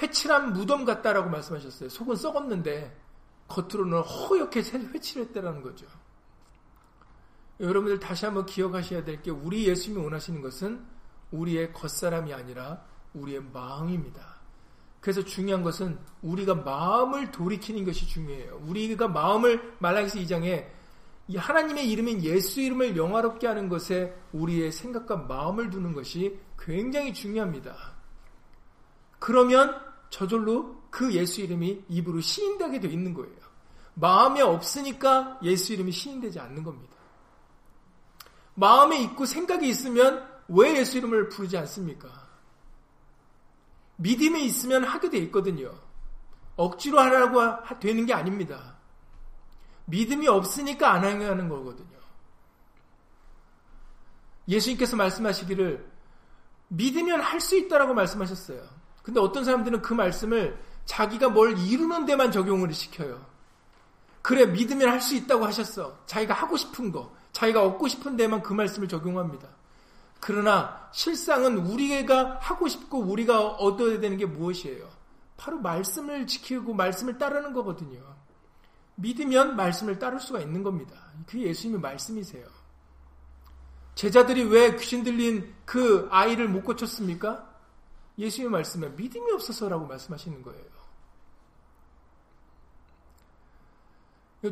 회칠한 0.00 0.52
무덤 0.52 0.84
같다라고 0.84 1.30
말씀하셨어요. 1.30 1.88
속은 1.88 2.16
썩었는데 2.16 2.96
겉으로는 3.48 4.00
허옇게 4.00 4.60
회칠했다라는 4.60 5.62
거죠. 5.62 5.86
여러분들 7.60 7.98
다시 7.98 8.26
한번 8.26 8.44
기억하셔야 8.44 9.04
될 9.04 9.22
게 9.22 9.30
우리 9.30 9.66
예수님이 9.66 10.02
원하시는 10.04 10.42
것은 10.42 10.84
우리의 11.30 11.72
겉사람이 11.72 12.32
아니라 12.34 12.84
우리의 13.14 13.42
마음입니다. 13.52 14.36
그래서 15.00 15.24
중요한 15.24 15.62
것은 15.62 15.98
우리가 16.22 16.54
마음을 16.56 17.30
돌이키는 17.30 17.84
것이 17.84 18.06
중요해요. 18.06 18.60
우리가 18.66 19.08
마음을 19.08 19.76
말라기서 19.78 20.18
2장에 20.18 20.66
하나님의 21.34 21.90
이름인 21.90 22.22
예수 22.22 22.60
이름을 22.60 22.96
영화롭게 22.96 23.46
하는 23.46 23.68
것에 23.68 24.16
우리의 24.32 24.70
생각과 24.70 25.16
마음을 25.16 25.70
두는 25.70 25.92
것이 25.92 26.38
굉장히 26.58 27.12
중요합니다. 27.12 27.74
그러면 29.18 29.80
저절로 30.10 30.82
그 30.90 31.12
예수 31.14 31.40
이름이 31.40 31.84
입으로 31.88 32.20
시인되게 32.20 32.78
되어 32.80 32.90
있는 32.90 33.12
거예요. 33.12 33.34
마음에 33.94 34.40
없으니까 34.42 35.40
예수 35.42 35.72
이름이 35.72 35.90
시인되지 35.90 36.38
않는 36.38 36.62
겁니다. 36.62 36.94
마음에 38.54 39.02
있고 39.02 39.26
생각이 39.26 39.68
있으면 39.68 40.26
왜 40.48 40.78
예수 40.78 40.98
이름을 40.98 41.28
부르지 41.28 41.56
않습니까? 41.58 42.08
믿음이 43.96 44.44
있으면 44.44 44.84
하게 44.84 45.10
돼 45.10 45.18
있거든요. 45.18 45.74
억지로 46.56 47.00
하라고 47.00 47.40
되는 47.80 48.06
게 48.06 48.14
아닙니다. 48.14 48.75
믿음이 49.86 50.28
없으니까 50.28 50.92
안 50.92 51.04
하는 51.04 51.48
거거든요. 51.48 51.96
예수님께서 54.48 54.96
말씀하시기를 54.96 55.84
믿으면 56.68 57.20
할 57.20 57.40
수 57.40 57.56
있다라고 57.56 57.94
말씀하셨어요. 57.94 58.62
근데 59.02 59.20
어떤 59.20 59.44
사람들은 59.44 59.82
그 59.82 59.94
말씀을 59.94 60.58
자기가 60.84 61.28
뭘 61.30 61.56
이루는 61.58 62.06
데만 62.06 62.30
적용을 62.32 62.72
시켜요. 62.72 63.24
그래, 64.22 64.46
믿으면 64.46 64.88
할 64.88 65.00
수 65.00 65.14
있다고 65.14 65.44
하셨어. 65.44 65.98
자기가 66.06 66.34
하고 66.34 66.56
싶은 66.56 66.90
거, 66.90 67.14
자기가 67.32 67.64
얻고 67.64 67.86
싶은 67.88 68.16
데만 68.16 68.42
그 68.42 68.52
말씀을 68.52 68.88
적용합니다. 68.88 69.48
그러나 70.18 70.88
실상은 70.92 71.58
우리가 71.58 72.38
하고 72.40 72.66
싶고 72.66 72.98
우리가 72.98 73.46
얻어야 73.48 74.00
되는 74.00 74.16
게 74.16 74.26
무엇이에요? 74.26 74.88
바로 75.36 75.58
말씀을 75.58 76.26
지키고 76.26 76.72
말씀을 76.74 77.18
따르는 77.18 77.52
거거든요. 77.52 78.15
믿으면 78.96 79.56
말씀을 79.56 79.98
따를 79.98 80.20
수가 80.20 80.40
있는 80.40 80.62
겁니다. 80.62 80.96
그게 81.26 81.44
예수님의 81.44 81.80
말씀이세요. 81.80 82.46
제자들이 83.94 84.44
왜 84.44 84.76
귀신 84.76 85.02
들린 85.02 85.54
그 85.64 86.06
아이를 86.10 86.48
못 86.48 86.64
고쳤습니까? 86.64 87.54
예수님의 88.18 88.50
말씀에 88.52 88.88
믿음이 88.90 89.32
없어서라고 89.32 89.86
말씀하시는 89.86 90.42
거예요. 90.42 90.76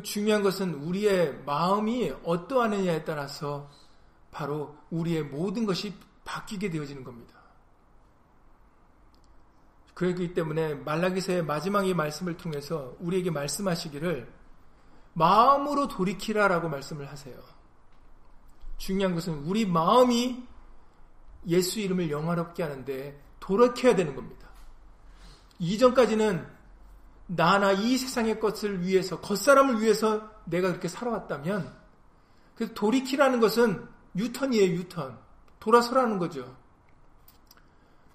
중요한 0.03 0.41
것은 0.41 0.73
우리의 0.73 1.43
마음이 1.45 2.13
어떠하느냐에 2.23 3.05
따라서 3.05 3.69
바로 4.31 4.75
우리의 4.89 5.23
모든 5.23 5.65
것이 5.65 5.93
바뀌게 6.25 6.69
되어지는 6.69 7.03
겁니다. 7.03 7.35
그렇기 9.93 10.33
때문에 10.33 10.73
말라기서의 10.73 11.45
마지막의 11.45 11.93
말씀을 11.93 12.35
통해서 12.35 12.95
우리에게 12.99 13.31
말씀하시기를 13.31 14.34
마음으로 15.15 15.87
돌이키라라고 15.87 16.69
말씀을 16.69 17.09
하세요. 17.09 17.35
중요한 18.77 19.15
것은 19.15 19.45
우리 19.45 19.65
마음이 19.65 20.43
예수 21.47 21.79
이름을 21.79 22.11
영화롭게 22.11 22.63
하는데 22.63 23.19
돌이켜야 23.39 23.95
되는 23.95 24.13
겁니다. 24.13 24.49
이전까지는 25.59 26.45
나나 27.27 27.71
이 27.71 27.97
세상의 27.97 28.39
것을 28.39 28.81
위해서 28.85 29.21
겉사람을 29.21 29.81
위해서 29.81 30.29
내가 30.43 30.67
그렇게 30.67 30.87
살아왔다면 30.87 31.73
그 32.55 32.73
돌이키라는 32.73 33.39
것은 33.39 33.87
유턴이에요, 34.15 34.73
유턴. 34.73 35.17
돌아서라는 35.59 36.19
거죠. 36.19 36.55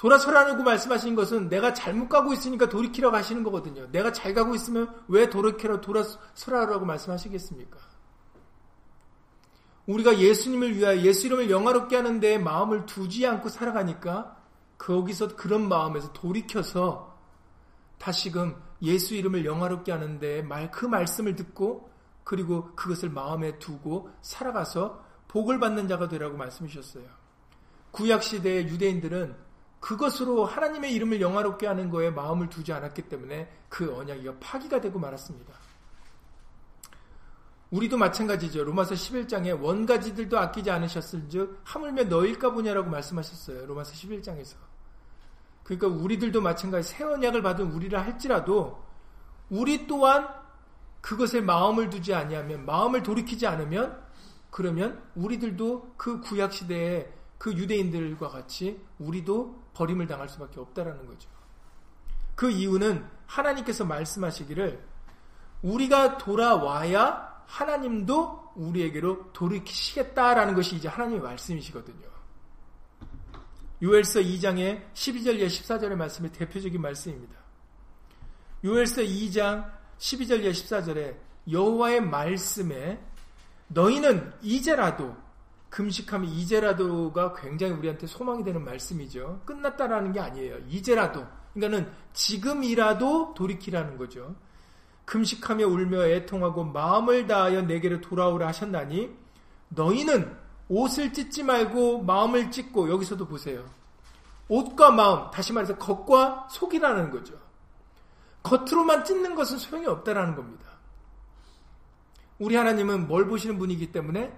돌아서라고 0.00 0.62
말씀하신 0.62 1.14
것은 1.14 1.50
내가 1.50 1.74
잘못 1.74 2.08
가고 2.08 2.32
있으니까 2.32 2.70
돌이키라고 2.70 3.14
하시는 3.14 3.42
거거든요. 3.42 3.86
내가 3.92 4.12
잘 4.12 4.32
가고 4.32 4.54
있으면 4.54 4.88
왜 5.08 5.28
돌이키라 5.28 5.82
돌아서라고 5.82 6.86
말씀하시겠습니까? 6.86 7.76
우리가 9.84 10.18
예수님을 10.18 10.74
위하여 10.74 11.02
예수 11.02 11.26
이름을 11.26 11.50
영화롭게 11.50 11.96
하는 11.96 12.18
데 12.18 12.38
마음을 12.38 12.86
두지 12.86 13.26
않고 13.26 13.50
살아가니까 13.50 14.38
거기서 14.78 15.36
그런 15.36 15.68
마음에서 15.68 16.14
돌이켜서 16.14 17.18
다시금 17.98 18.56
예수 18.80 19.14
이름을 19.14 19.44
영화롭게 19.44 19.92
하는데 19.92 20.40
말 20.40 20.70
그 20.70 20.86
말씀을 20.86 21.36
듣고 21.36 21.90
그리고 22.24 22.74
그것을 22.74 23.10
마음에 23.10 23.58
두고 23.58 24.08
살아가서 24.22 25.04
복을 25.28 25.60
받는 25.60 25.88
자가 25.88 26.08
되라고 26.08 26.38
말씀하셨어요. 26.38 27.04
구약 27.90 28.22
시대의 28.22 28.66
유대인들은 28.68 29.49
그것으로 29.80 30.44
하나님의 30.44 30.92
이름을 30.92 31.20
영화롭게 31.20 31.66
하는 31.66 31.90
거에 31.90 32.10
마음을 32.10 32.48
두지 32.48 32.72
않았기 32.72 33.02
때문에 33.02 33.50
그 33.68 33.96
언약이 33.96 34.28
파기가 34.38 34.80
되고 34.80 34.98
말았습니다. 34.98 35.54
우리도 37.70 37.96
마찬가지죠. 37.96 38.64
로마서 38.64 38.94
11장에 38.94 39.60
원가지들도 39.60 40.38
아끼지 40.38 40.70
않으셨을 40.70 41.28
즉 41.28 41.60
하물며 41.64 42.04
너일까 42.04 42.52
보냐라고 42.52 42.90
말씀하셨어요. 42.90 43.66
로마서 43.66 43.92
11장에서. 43.92 44.56
그러니까 45.62 45.86
우리들도 45.86 46.40
마찬가지 46.40 46.88
새 46.88 47.04
언약을 47.04 47.42
받은 47.42 47.70
우리라 47.70 48.02
할지라도 48.02 48.84
우리 49.48 49.86
또한 49.86 50.28
그것에 51.00 51.40
마음을 51.40 51.90
두지 51.90 52.12
아니하면 52.12 52.66
마음을 52.66 53.02
돌이키지 53.02 53.46
않으면 53.46 54.02
그러면 54.50 55.00
우리들도 55.14 55.94
그 55.96 56.20
구약 56.20 56.52
시대의 56.52 57.12
그 57.40 57.54
유대인들과 57.54 58.28
같이 58.28 58.78
우리도 58.98 59.70
버림을 59.72 60.06
당할 60.06 60.28
수밖에 60.28 60.60
없다라는 60.60 61.06
거죠. 61.06 61.30
그 62.34 62.50
이유는 62.50 63.02
하나님께서 63.24 63.86
말씀하시기를 63.86 64.84
우리가 65.62 66.18
돌아와야 66.18 67.42
하나님도 67.46 68.52
우리에게로 68.56 69.32
돌이키시겠다라는 69.32 70.54
것이 70.54 70.76
이제 70.76 70.88
하나님의 70.88 71.22
말씀이시거든요. 71.22 72.10
요엘서 73.82 74.20
2장의 74.20 74.92
12절 74.92 75.42
14절의 75.42 75.94
말씀이 75.94 76.30
대표적인 76.32 76.78
말씀입니다. 76.78 77.36
요엘서 78.64 79.00
2장 79.00 79.72
12절 79.96 80.50
14절에 80.50 81.16
여호와의 81.50 82.02
말씀에 82.02 83.02
너희는 83.68 84.34
이제라도 84.42 85.16
금식하면 85.70 86.28
이제라도가 86.28 87.32
굉장히 87.34 87.72
우리한테 87.74 88.06
소망이 88.06 88.44
되는 88.44 88.62
말씀이죠. 88.64 89.42
끝났다라는 89.46 90.12
게 90.12 90.20
아니에요. 90.20 90.58
이제라도. 90.68 91.24
그러니까는 91.54 91.90
지금이라도 92.12 93.34
돌이키라는 93.34 93.96
거죠. 93.96 94.34
금식하며 95.04 95.66
울며 95.66 96.06
애통하고 96.06 96.64
마음을 96.64 97.26
다하여 97.26 97.62
내게로 97.62 98.00
돌아오라 98.00 98.48
하셨나니 98.48 99.10
너희는 99.68 100.36
옷을 100.68 101.12
찢지 101.12 101.42
말고 101.42 102.02
마음을 102.02 102.50
찢고 102.50 102.90
여기서도 102.90 103.26
보세요. 103.26 103.64
옷과 104.48 104.90
마음, 104.90 105.30
다시 105.30 105.52
말해서 105.52 105.76
겉과 105.78 106.48
속이라는 106.50 107.10
거죠. 107.10 107.34
겉으로만 108.42 109.04
찢는 109.04 109.34
것은 109.34 109.58
소용이 109.58 109.86
없다라는 109.86 110.34
겁니다. 110.34 110.66
우리 112.38 112.56
하나님은 112.56 113.06
뭘 113.06 113.26
보시는 113.26 113.58
분이기 113.58 113.92
때문에 113.92 114.32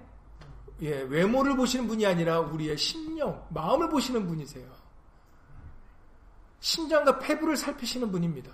예, 0.82 1.02
외모를 1.02 1.56
보시는 1.56 1.86
분이 1.86 2.04
아니라 2.04 2.40
우리의 2.40 2.76
심령, 2.76 3.46
마음을 3.50 3.88
보시는 3.88 4.26
분이세요. 4.26 4.66
심장과 6.58 7.20
폐부를 7.20 7.56
살피시는 7.56 8.10
분입니다. 8.10 8.52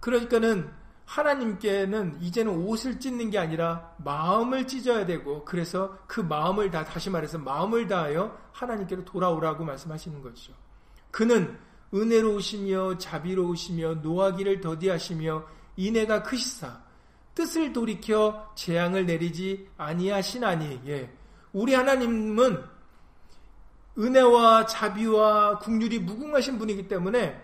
그러니까는 0.00 0.70
하나님께는 1.06 2.18
이제는 2.20 2.52
옷을 2.52 3.00
찢는 3.00 3.30
게 3.30 3.38
아니라 3.38 3.94
마음을 3.98 4.66
찢어야 4.66 5.04
되고 5.06 5.44
그래서 5.44 5.98
그 6.06 6.20
마음을 6.20 6.70
다 6.70 6.84
다시 6.84 7.10
말해서 7.10 7.38
마음을 7.38 7.86
다하여 7.86 8.38
하나님께로 8.52 9.04
돌아오라고 9.04 9.64
말씀하시는 9.64 10.22
거죠. 10.22 10.52
그는 11.10 11.58
은혜로우시며 11.92 12.98
자비로우시며 12.98 13.94
노하기를 13.96 14.60
더디하시며 14.60 15.46
인애가 15.76 16.22
크시사 16.22 16.83
뜻을 17.34 17.72
돌이켜 17.72 18.52
재앙을 18.54 19.06
내리지 19.06 19.68
아니하시나니 19.76 20.82
예. 20.86 21.10
우리 21.52 21.74
하나님은 21.74 22.62
은혜와 23.98 24.66
자비와 24.66 25.58
국률이 25.58 26.00
무궁하신 26.00 26.58
분이기 26.58 26.88
때문에 26.88 27.40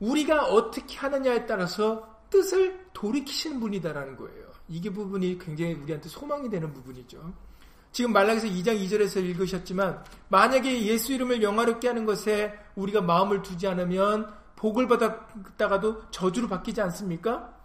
우리가 0.00 0.46
어떻게 0.46 0.96
하느냐에 0.96 1.46
따라서 1.46 2.20
뜻을 2.30 2.86
돌이키시는 2.92 3.60
분이다라는 3.60 4.16
거예요. 4.16 4.50
이게 4.68 4.90
부분이 4.90 5.38
굉장히 5.38 5.74
우리한테 5.74 6.08
소망이 6.08 6.48
되는 6.48 6.72
부분이죠. 6.72 7.32
지금 7.92 8.12
말라기서 8.12 8.46
2장 8.46 8.80
2절에서 8.84 9.22
읽으셨지만 9.24 10.04
만약에 10.28 10.84
예수 10.84 11.12
이름을 11.12 11.42
영화롭게 11.42 11.88
하는 11.88 12.06
것에 12.06 12.56
우리가 12.76 13.00
마음을 13.00 13.42
두지 13.42 13.66
않으면 13.66 14.32
복을 14.54 14.86
받았다가도 14.86 16.10
저주로 16.10 16.48
바뀌지 16.48 16.80
않습니까? 16.82 17.59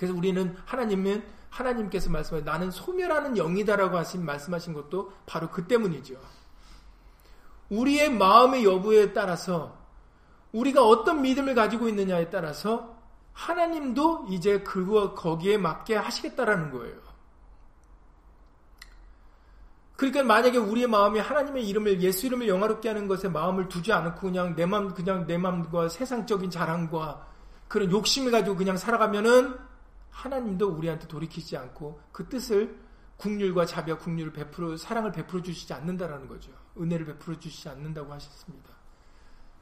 그래서 0.00 0.14
우리는 0.14 0.56
하나님은 0.64 1.22
하나님께서 1.50 2.08
말씀하신 2.08 2.46
나는 2.46 2.70
소멸하는 2.70 3.36
영이다라고 3.36 3.98
하신 3.98 4.24
말씀하신 4.24 4.72
것도 4.72 5.12
바로 5.26 5.50
그 5.50 5.66
때문이죠. 5.66 6.14
우리의 7.68 8.10
마음의 8.10 8.64
여부에 8.64 9.12
따라서 9.12 9.76
우리가 10.52 10.86
어떤 10.86 11.20
믿음을 11.20 11.54
가지고 11.54 11.86
있느냐에 11.90 12.30
따라서 12.30 12.96
하나님도 13.34 14.28
이제 14.30 14.60
그거 14.60 15.12
거기에 15.12 15.58
맞게 15.58 15.96
하시겠다라는 15.96 16.70
거예요. 16.70 16.96
그러니까 19.96 20.22
만약에 20.22 20.56
우리의 20.56 20.86
마음이 20.86 21.20
하나님의 21.20 21.68
이름을 21.68 22.00
예수 22.00 22.24
이름을 22.24 22.48
영화롭게 22.48 22.88
하는 22.88 23.06
것에 23.06 23.28
마음을 23.28 23.68
두지 23.68 23.92
않고 23.92 24.18
그냥 24.18 24.56
내 24.56 24.64
마음 24.64 24.94
그냥 24.94 25.26
내 25.26 25.36
마음과 25.36 25.90
세상적인 25.90 26.48
자랑과 26.48 27.26
그런 27.68 27.90
욕심을 27.90 28.32
가지고 28.32 28.56
그냥 28.56 28.78
살아가면은 28.78 29.68
하나님도 30.10 30.68
우리한테 30.68 31.06
돌이키지 31.08 31.56
않고 31.56 32.00
그 32.12 32.28
뜻을 32.28 32.78
국률과 33.16 33.66
자비와 33.66 33.98
국률을 33.98 34.32
베풀어 34.32 34.76
사랑을 34.76 35.12
베풀어 35.12 35.42
주시지 35.42 35.72
않는다라는 35.72 36.26
거죠. 36.26 36.52
은혜를 36.78 37.06
베풀어 37.06 37.38
주시지 37.38 37.68
않는다고 37.68 38.12
하셨습니다. 38.12 38.70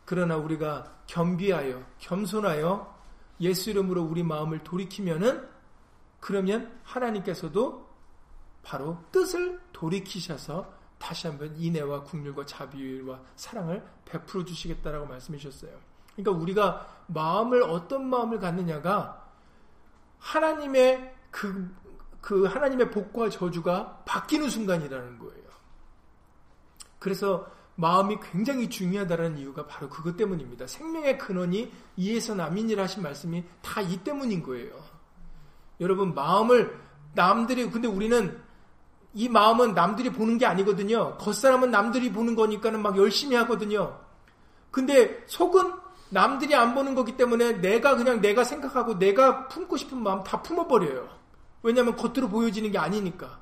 그러나 0.04 0.36
우리가 0.36 1.02
겸비하여 1.06 1.84
겸손하여 1.98 2.98
예수 3.40 3.70
이름으로 3.70 4.02
우리 4.02 4.22
마음을 4.22 4.62
돌이키면은 4.64 5.46
그러면 6.20 6.80
하나님께서도 6.84 7.88
바로 8.62 9.02
뜻을 9.12 9.60
돌이키셔서 9.72 10.72
다시 10.98 11.26
한번 11.26 11.54
인애와 11.56 12.02
국률과 12.04 12.46
자비와 12.46 13.20
사랑을 13.36 13.84
베풀어 14.04 14.44
주시겠다라고 14.44 15.06
말씀해 15.06 15.38
주셨어요. 15.38 15.78
그러니까 16.16 16.42
우리가 16.42 17.04
마음을 17.06 17.62
어떤 17.62 18.08
마음을 18.08 18.40
갖느냐가 18.40 19.27
하나님의 20.18 21.14
그, 21.30 21.74
그 22.20 22.44
하나님의 22.44 22.90
복과 22.90 23.30
저주가 23.30 24.02
바뀌는 24.04 24.50
순간이라는 24.50 25.18
거예요. 25.18 25.48
그래서 26.98 27.50
마음이 27.76 28.18
굉장히 28.32 28.68
중요하다는 28.68 29.38
이유가 29.38 29.66
바로 29.66 29.88
그것 29.88 30.16
때문입니다. 30.16 30.66
생명의 30.66 31.16
근원이 31.16 31.72
이에서 31.96 32.34
남인이라 32.34 32.82
하신 32.82 33.04
말씀이 33.04 33.44
다 33.62 33.80
이 33.80 33.98
때문인 33.98 34.42
거예요. 34.42 34.72
여러분 35.80 36.12
마음을 36.12 36.76
남들이 37.14 37.70
근데 37.70 37.86
우리는 37.86 38.40
이 39.14 39.28
마음은 39.28 39.74
남들이 39.74 40.10
보는 40.10 40.38
게 40.38 40.46
아니거든요. 40.46 41.16
겉사람은 41.18 41.70
남들이 41.70 42.12
보는 42.12 42.34
거니까는 42.34 42.82
막 42.82 42.96
열심히 42.96 43.36
하거든요. 43.36 43.98
근데 44.72 45.24
속은 45.26 45.72
남들이 46.10 46.54
안 46.54 46.74
보는 46.74 46.94
거기 46.94 47.16
때문에 47.16 47.60
내가 47.60 47.96
그냥 47.96 48.20
내가 48.20 48.44
생각하고 48.44 48.98
내가 48.98 49.48
품고 49.48 49.76
싶은 49.76 50.02
마음 50.02 50.24
다 50.24 50.42
품어버려요. 50.42 51.08
왜냐하면 51.62 51.96
겉으로 51.96 52.28
보여지는 52.28 52.70
게 52.72 52.78
아니니까. 52.78 53.40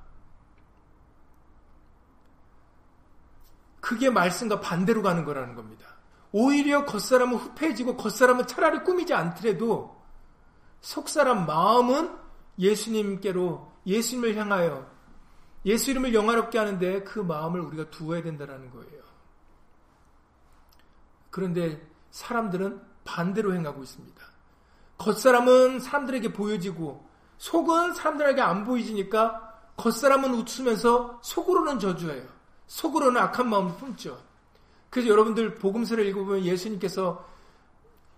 그게 3.80 4.10
말씀과 4.10 4.60
반대로 4.60 5.02
가는 5.02 5.24
거라는 5.24 5.54
겁니다. 5.54 5.86
오히려 6.32 6.84
겉사람은 6.84 7.36
후패해지고 7.36 7.96
겉사람은 7.96 8.46
차라리 8.48 8.80
꾸미지 8.80 9.14
않더라도 9.14 9.96
속사람 10.80 11.46
마음은 11.46 12.10
예수님께로 12.58 13.72
예수님을 13.86 14.36
향하여 14.36 14.90
예수 15.64 15.90
이름을 15.90 16.14
영화롭게 16.14 16.58
하는데 16.58 17.02
그 17.02 17.18
마음을 17.18 17.60
우리가 17.60 17.90
두어야 17.90 18.22
된다는 18.22 18.70
거예요. 18.70 19.02
그런데 21.30 21.86
사람들은 22.10 22.80
반대로 23.04 23.54
행하고 23.54 23.82
있습니다. 23.82 24.22
겉사람은 24.98 25.80
사람들에게 25.80 26.32
보여지고 26.32 27.06
속은 27.38 27.94
사람들에게 27.94 28.40
안 28.40 28.64
보이지니까 28.64 29.42
겉사람은 29.76 30.34
웃으면서 30.34 31.20
속으로는 31.22 31.78
저주해요. 31.78 32.24
속으로는 32.66 33.20
악한 33.20 33.48
마음을 33.48 33.76
품죠. 33.76 34.18
그래서 34.90 35.08
여러분들 35.10 35.56
복음서를 35.56 36.06
읽어보면 36.06 36.44
예수님께서 36.44 37.24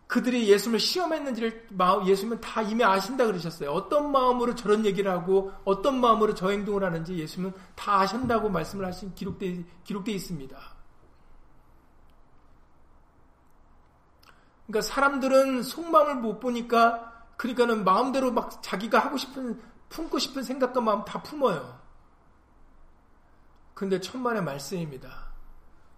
그들이 0.06 0.48
예수님을 0.48 0.80
시험했는지를 0.80 1.68
예수님은 2.06 2.40
다 2.40 2.62
이미 2.62 2.82
아신다 2.82 3.26
그러셨어요. 3.26 3.70
어떤 3.70 4.10
마음으로 4.10 4.54
저런 4.54 4.86
얘기를 4.86 5.10
하고 5.10 5.52
어떤 5.64 6.00
마음으로 6.00 6.34
저 6.34 6.48
행동을 6.48 6.82
하는지 6.82 7.18
예수님은 7.18 7.52
다 7.74 8.00
아신다고 8.00 8.48
말씀을 8.48 8.86
하신 8.86 9.14
기록돼 9.14 9.64
기록돼 9.84 10.12
있습니다. 10.12 10.77
그러니까 14.68 14.82
사람들은 14.82 15.62
속마음을 15.62 16.16
못 16.16 16.40
보니까 16.40 17.26
그러니까는 17.38 17.84
마음대로 17.84 18.30
막 18.30 18.62
자기가 18.62 18.98
하고 18.98 19.16
싶은 19.16 19.60
품고 19.88 20.18
싶은 20.18 20.42
생각과 20.42 20.80
마음 20.82 21.04
다 21.06 21.22
품어요. 21.22 21.80
근데 23.72 23.98
천만의 23.98 24.42
말씀입니다. 24.44 25.28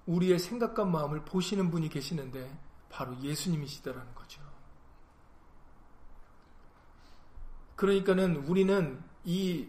우리의 0.06 0.38
생각과 0.38 0.85
마음을 0.85 1.24
보시는 1.24 1.70
분이 1.70 1.88
계시는데 1.88 2.59
바로 2.88 3.16
예수님이시다라는 3.20 4.14
거죠. 4.14 4.40
그러니까는 7.74 8.37
우리는 8.37 9.02
이 9.24 9.68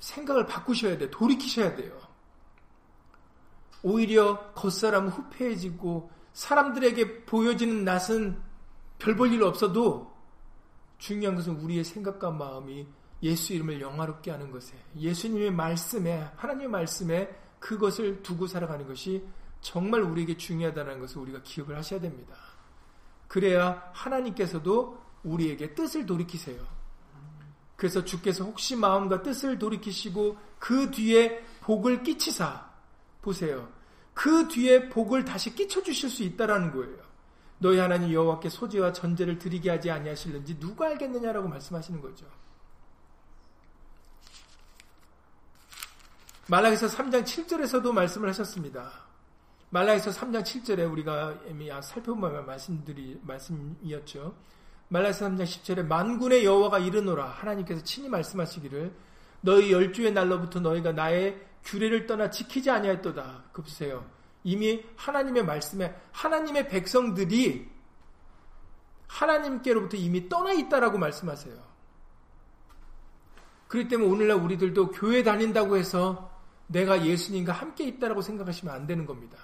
생각을 0.00 0.46
바꾸셔야 0.46 0.98
돼. 0.98 1.10
돌이키셔야 1.10 1.76
돼요. 1.76 1.96
오히려 3.82 4.52
겉사람은 4.54 5.10
후패해지고 5.10 6.10
사람들에게 6.32 7.24
보여지는 7.24 7.84
낯은 7.84 8.40
별 8.98 9.16
볼 9.16 9.32
일 9.32 9.42
없어도 9.42 10.12
중요한 10.98 11.34
것은 11.36 11.56
우리의 11.56 11.84
생각과 11.84 12.30
마음이 12.30 12.86
예수 13.22 13.52
이름을 13.54 13.80
영화롭게 13.80 14.30
하는 14.30 14.50
것에 14.50 14.74
예수님의 14.96 15.50
말씀에 15.52 16.30
하나님의 16.36 16.68
말씀에 16.68 17.28
그것을 17.58 18.22
두고 18.22 18.46
살아가는 18.46 18.86
것이 18.86 19.22
정말 19.60 20.02
우리에게 20.02 20.36
중요하다는 20.36 21.00
것을 21.00 21.18
우리가 21.18 21.42
기억을 21.42 21.76
하셔야 21.76 22.00
됩니다. 22.00 22.34
그래야 23.28 23.90
하나님께서도 23.92 24.98
우리에게 25.22 25.74
뜻을 25.74 26.06
돌이키세요. 26.06 26.64
그래서 27.76 28.04
주께서 28.04 28.44
혹시 28.44 28.76
마음과 28.76 29.22
뜻을 29.22 29.58
돌이키시고 29.58 30.36
그 30.58 30.90
뒤에 30.90 31.44
복을 31.60 32.02
끼치사 32.02 32.68
보세요. 33.22 33.68
그 34.20 34.48
뒤에 34.48 34.90
복을 34.90 35.24
다시 35.24 35.54
끼쳐 35.54 35.82
주실 35.82 36.10
수 36.10 36.22
있다라는 36.22 36.72
거예요. 36.72 36.98
너희 37.58 37.78
하나님 37.78 38.12
여호와께 38.12 38.50
소재와 38.50 38.92
전제를 38.92 39.38
드리게 39.38 39.70
하지 39.70 39.90
아니하실는지 39.90 40.60
누가 40.60 40.88
알겠느냐라고 40.88 41.48
말씀하시는 41.48 42.02
거죠. 42.02 42.26
말라기서 46.48 46.88
3장 46.88 47.24
7절에서도 47.24 47.92
말씀을 47.92 48.28
하셨습니다. 48.28 48.92
말라기서 49.70 50.10
3장 50.10 50.42
7절에 50.42 50.92
우리가 50.92 51.38
이미 51.48 51.70
살펴본 51.70 52.44
말씀들이 52.44 53.18
말씀이었죠. 53.22 54.36
말라기서 54.88 55.28
3장 55.28 55.44
10절에 55.44 55.86
만군의 55.86 56.44
여호와가 56.44 56.78
이르노라 56.78 57.24
하나님께서 57.24 57.82
친히 57.84 58.10
말씀하시기를 58.10 58.92
너희 59.40 59.72
열주의 59.72 60.12
날로부터 60.12 60.60
너희가 60.60 60.92
나의 60.92 61.40
규례를 61.64 62.06
떠나 62.06 62.30
지키지 62.30 62.70
아니하였도다. 62.70 63.44
그 63.52 63.62
보세요. 63.62 64.04
이미 64.44 64.84
하나님의 64.96 65.44
말씀에 65.44 65.94
하나님의 66.12 66.68
백성들이 66.68 67.68
하나님께로부터 69.06 69.96
이미 69.96 70.28
떠나 70.28 70.52
있다라고 70.52 70.98
말씀하세요. 70.98 71.70
그렇기 73.68 73.88
때문에 73.88 74.10
오늘날 74.10 74.36
우리들도 74.38 74.92
교회 74.92 75.22
다닌다고 75.22 75.76
해서 75.76 76.30
내가 76.66 77.04
예수님과 77.04 77.52
함께 77.52 77.84
있다라고 77.84 78.22
생각하시면 78.22 78.74
안 78.74 78.86
되는 78.86 79.06
겁니다. 79.06 79.36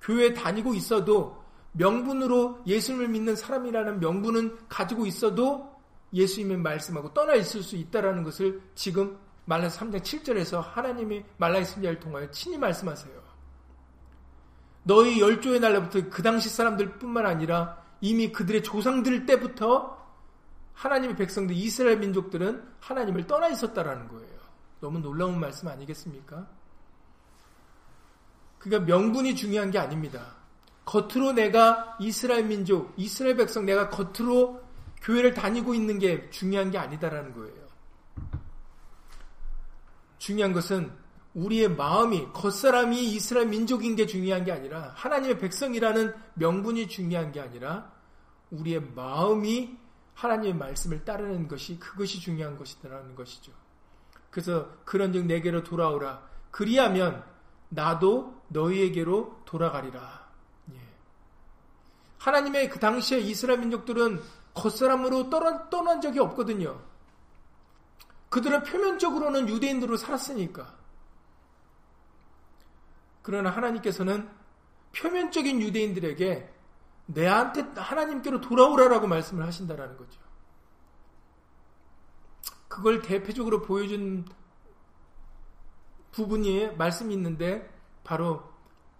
교회 0.00 0.32
다니고 0.32 0.74
있어도 0.74 1.44
명분으로 1.72 2.62
예수님을 2.66 3.08
믿는 3.08 3.36
사람이라는 3.36 4.00
명분은 4.00 4.68
가지고 4.68 5.06
있어도 5.06 5.70
예수님의 6.12 6.58
말씀하고 6.58 7.14
떠나 7.14 7.34
있을 7.34 7.62
수 7.62 7.76
있다라는 7.76 8.24
것을 8.24 8.60
지금 8.74 9.18
말라서 9.50 9.80
3장 9.80 10.00
7절에서 10.00 10.62
하나님이 10.62 11.24
말라의 11.36 11.64
선자를 11.64 11.98
통하여 11.98 12.30
친히 12.30 12.56
말씀하세요. 12.56 13.20
너희 14.84 15.20
열조의 15.20 15.58
날로부터 15.58 16.08
그 16.08 16.22
당시 16.22 16.48
사람들 16.48 16.98
뿐만 16.98 17.26
아니라 17.26 17.82
이미 18.00 18.30
그들의 18.30 18.62
조상들 18.62 19.26
때부터 19.26 19.98
하나님의 20.74 21.16
백성들 21.16 21.54
이스라엘 21.54 21.98
민족들은 21.98 22.64
하나님을 22.78 23.26
떠나 23.26 23.48
있었다라는 23.48 24.08
거예요. 24.08 24.38
너무 24.80 25.00
놀라운 25.00 25.38
말씀 25.38 25.66
아니겠습니까? 25.66 26.46
그러니까 28.58 28.86
명분이 28.86 29.34
중요한 29.34 29.70
게 29.72 29.78
아닙니다. 29.78 30.36
겉으로 30.84 31.32
내가 31.32 31.96
이스라엘 31.98 32.46
민족, 32.46 32.94
이스라엘 32.96 33.36
백성 33.36 33.66
내가 33.66 33.90
겉으로 33.90 34.62
교회를 35.02 35.34
다니고 35.34 35.74
있는 35.74 35.98
게 35.98 36.30
중요한 36.30 36.70
게 36.70 36.78
아니다라는 36.78 37.34
거예요. 37.34 37.59
중요한 40.20 40.52
것은 40.52 40.92
우리의 41.34 41.70
마음이 41.70 42.28
겉사람이 42.32 43.14
이스라엘 43.14 43.48
민족인 43.48 43.96
게 43.96 44.06
중요한 44.06 44.44
게 44.44 44.52
아니라 44.52 44.92
하나님의 44.94 45.38
백성이라는 45.38 46.14
명분이 46.34 46.88
중요한 46.88 47.32
게 47.32 47.40
아니라 47.40 47.90
우리의 48.50 48.80
마음이 48.94 49.78
하나님의 50.14 50.54
말씀을 50.54 51.04
따르는 51.04 51.48
것이 51.48 51.78
그것이 51.78 52.20
중요한 52.20 52.56
것이라는 52.56 53.14
것이죠. 53.14 53.52
그래서 54.30 54.68
그런즉 54.84 55.26
내게로 55.26 55.62
돌아오라. 55.64 56.28
그리하면 56.50 57.24
나도 57.70 58.42
너희에게로 58.48 59.42
돌아가리라. 59.46 60.28
예. 60.74 60.78
하나님의 62.18 62.68
그 62.68 62.78
당시에 62.78 63.20
이스라엘 63.20 63.60
민족들은 63.60 64.20
겉사람으로 64.52 65.30
떠난, 65.30 65.70
떠난 65.70 66.00
적이 66.00 66.18
없거든요. 66.20 66.89
그들은 68.30 68.62
표면적으로는 68.62 69.48
유대인으로 69.48 69.96
살았으니까. 69.96 70.74
그러나 73.22 73.50
하나님께서는 73.50 74.28
표면적인 74.96 75.60
유대인들에게 75.60 76.54
내한테 77.06 77.62
하나님께로 77.74 78.40
돌아오라라고 78.40 79.06
말씀을 79.06 79.46
하신다라는 79.46 79.96
거죠. 79.96 80.20
그걸 82.68 83.02
대표적으로 83.02 83.62
보여준 83.62 84.24
부분이 86.12 86.76
말씀이 86.76 87.12
있는데 87.14 87.68
바로 88.04 88.42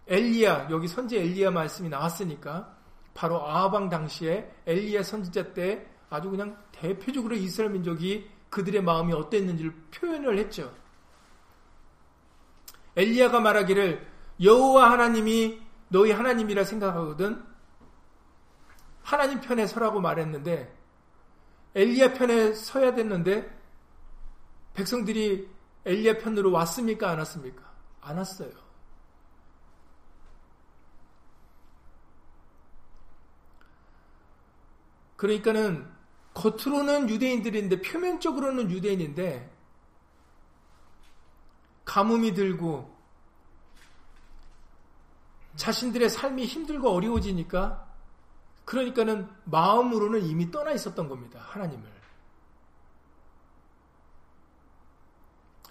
엘리야 0.08 0.68
여기 0.70 0.88
선지 0.88 1.16
엘리야 1.18 1.52
말씀이 1.52 1.88
나왔으니까 1.88 2.76
바로 3.14 3.46
아하방 3.46 3.88
당시에 3.88 4.52
엘리야 4.66 5.04
선지자 5.04 5.54
때 5.54 5.88
아주 6.08 6.30
그냥 6.30 6.60
대표적으로 6.72 7.36
이스라엘 7.36 7.72
민족이 7.72 8.28
그들의 8.50 8.82
마음이 8.82 9.12
어땠는지를 9.12 9.72
표현을 9.92 10.38
했죠. 10.38 10.74
엘리야가 12.96 13.40
말하기를 13.40 14.06
여호와 14.42 14.90
하나님이 14.90 15.62
너희 15.88 16.10
하나님이라 16.10 16.64
생각하거든 16.64 17.44
하나님 19.02 19.40
편에 19.40 19.66
서라고 19.66 20.00
말했는데 20.00 20.76
엘리야 21.74 22.14
편에 22.14 22.52
서야 22.52 22.94
됐는데 22.94 23.58
백성들이 24.74 25.48
엘리야 25.84 26.18
편으로 26.18 26.52
왔습니까? 26.52 27.10
안 27.10 27.18
왔습니까? 27.18 27.62
안 28.00 28.18
왔어요. 28.18 28.50
그러니까는 35.16 35.99
겉으로는 36.40 37.10
유대인들인데 37.10 37.82
표면적으로는 37.82 38.70
유대인인데 38.70 39.50
가뭄이 41.84 42.32
들고 42.32 42.98
자신들의 45.56 46.08
삶이 46.08 46.46
힘들고 46.46 46.90
어려워지니까 46.90 47.86
그러니까는 48.64 49.28
마음으로는 49.44 50.24
이미 50.24 50.50
떠나 50.50 50.70
있었던 50.72 51.08
겁니다. 51.08 51.40
하나님을. 51.42 51.90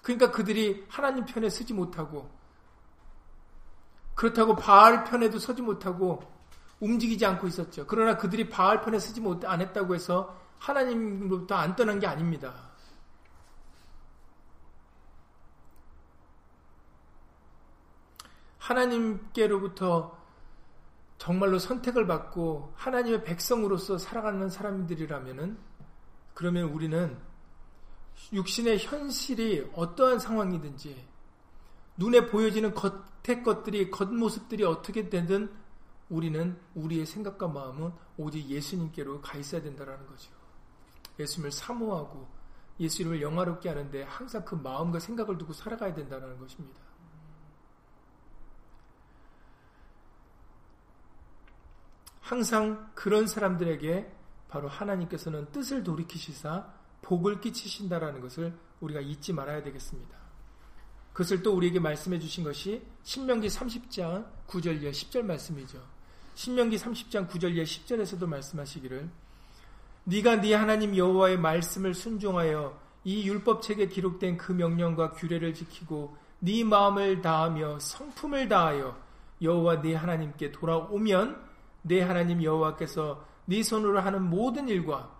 그러니까 0.02 0.30
그들이 0.30 0.84
하나님 0.88 1.24
편에 1.24 1.50
서지 1.50 1.72
못하고 1.72 2.30
그렇다고 4.14 4.54
바알 4.54 5.02
편에도 5.04 5.38
서지 5.38 5.62
못하고 5.62 6.22
움직이지 6.78 7.26
않고 7.26 7.48
있었죠. 7.48 7.86
그러나 7.88 8.16
그들이 8.16 8.48
바알 8.48 8.82
편에 8.82 9.00
서지 9.00 9.20
못 9.20 9.44
안 9.44 9.60
했다고 9.60 9.94
해서 9.94 10.39
하나님으로부터 10.60 11.56
안 11.56 11.74
떠난 11.74 11.98
게 11.98 12.06
아닙니다. 12.06 12.70
하나님께로부터 18.58 20.16
정말로 21.18 21.58
선택을 21.58 22.06
받고 22.06 22.72
하나님의 22.76 23.24
백성으로서 23.24 23.98
살아가는 23.98 24.48
사람들이라면은 24.48 25.58
그러면 26.34 26.68
우리는 26.68 27.18
육신의 28.32 28.78
현실이 28.78 29.70
어떠한 29.74 30.18
상황이든지 30.18 31.08
눈에 31.96 32.26
보여지는 32.26 32.74
겉의 32.74 33.42
것들이 33.42 33.90
겉모습들이 33.90 34.64
어떻게 34.64 35.08
되든 35.08 35.52
우리는 36.08 36.58
우리의 36.74 37.06
생각과 37.06 37.48
마음은 37.48 37.92
오직 38.16 38.48
예수님께로 38.48 39.20
가 39.20 39.36
있어야 39.38 39.62
된다는 39.62 40.06
거죠. 40.06 40.39
예수님을 41.20 41.52
사모하고 41.52 42.28
예수 42.80 43.02
이름을 43.02 43.20
영화롭게 43.20 43.68
하는데 43.68 44.02
항상 44.04 44.44
그 44.44 44.54
마음과 44.54 44.98
생각을 45.00 45.36
두고 45.38 45.52
살아가야 45.52 45.94
된다는 45.94 46.38
것입니다. 46.38 46.80
항상 52.20 52.90
그런 52.94 53.26
사람들에게 53.26 54.12
바로 54.48 54.68
하나님께서는 54.68 55.50
뜻을 55.50 55.82
돌이키시사 55.82 56.72
복을 57.02 57.40
끼치신다라는 57.40 58.20
것을 58.20 58.56
우리가 58.80 59.00
잊지 59.00 59.32
말아야 59.32 59.62
되겠습니다. 59.62 60.16
그것을 61.12 61.42
또 61.42 61.54
우리에게 61.56 61.80
말씀해 61.80 62.18
주신 62.18 62.44
것이 62.44 62.86
신명기 63.02 63.48
30장 63.48 64.26
9절 64.46 64.80
이하 64.80 64.92
10절 64.92 65.22
말씀이죠. 65.22 65.84
신명기 66.34 66.76
30장 66.76 67.28
9절 67.28 67.54
이하 67.54 67.64
10절에서도 67.64 68.26
말씀하시기를 68.26 69.10
네가 70.04 70.40
네 70.40 70.54
하나님 70.54 70.96
여호와의 70.96 71.38
말씀을 71.38 71.94
순종하여 71.94 72.78
이 73.04 73.28
율법책에 73.28 73.88
기록된 73.88 74.36
그 74.36 74.52
명령과 74.52 75.12
규례를 75.12 75.54
지키고 75.54 76.16
네 76.38 76.64
마음을 76.64 77.20
다하며 77.20 77.78
성품을 77.80 78.48
다하여 78.48 78.96
여호와 79.42 79.82
네 79.82 79.94
하나님께 79.94 80.52
돌아오면 80.52 81.40
네 81.82 82.00
하나님 82.00 82.42
여호와께서 82.42 83.24
네 83.46 83.62
손으로 83.62 84.00
하는 84.00 84.22
모든 84.22 84.68
일과 84.68 85.10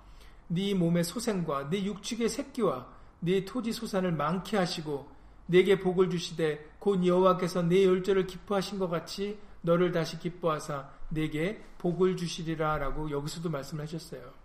네 0.48 0.74
몸의 0.74 1.04
소생과 1.04 1.70
네 1.70 1.84
육축의 1.84 2.28
새끼와 2.28 2.86
네 3.20 3.44
토지 3.44 3.72
소산을 3.72 4.12
많게 4.12 4.56
하시고 4.56 5.08
내게 5.46 5.78
복을 5.78 6.10
주시되 6.10 6.74
곧 6.78 7.04
여호와께서 7.04 7.62
네 7.62 7.84
열조를 7.84 8.26
기뻐하신 8.26 8.78
것 8.78 8.88
같이 8.88 9.38
너를 9.62 9.92
다시 9.92 10.18
기뻐하사 10.18 10.88
내게 11.10 11.62
복을 11.78 12.16
주시리라라고 12.16 13.10
여기서도 13.10 13.50
말씀하셨어요. 13.50 14.39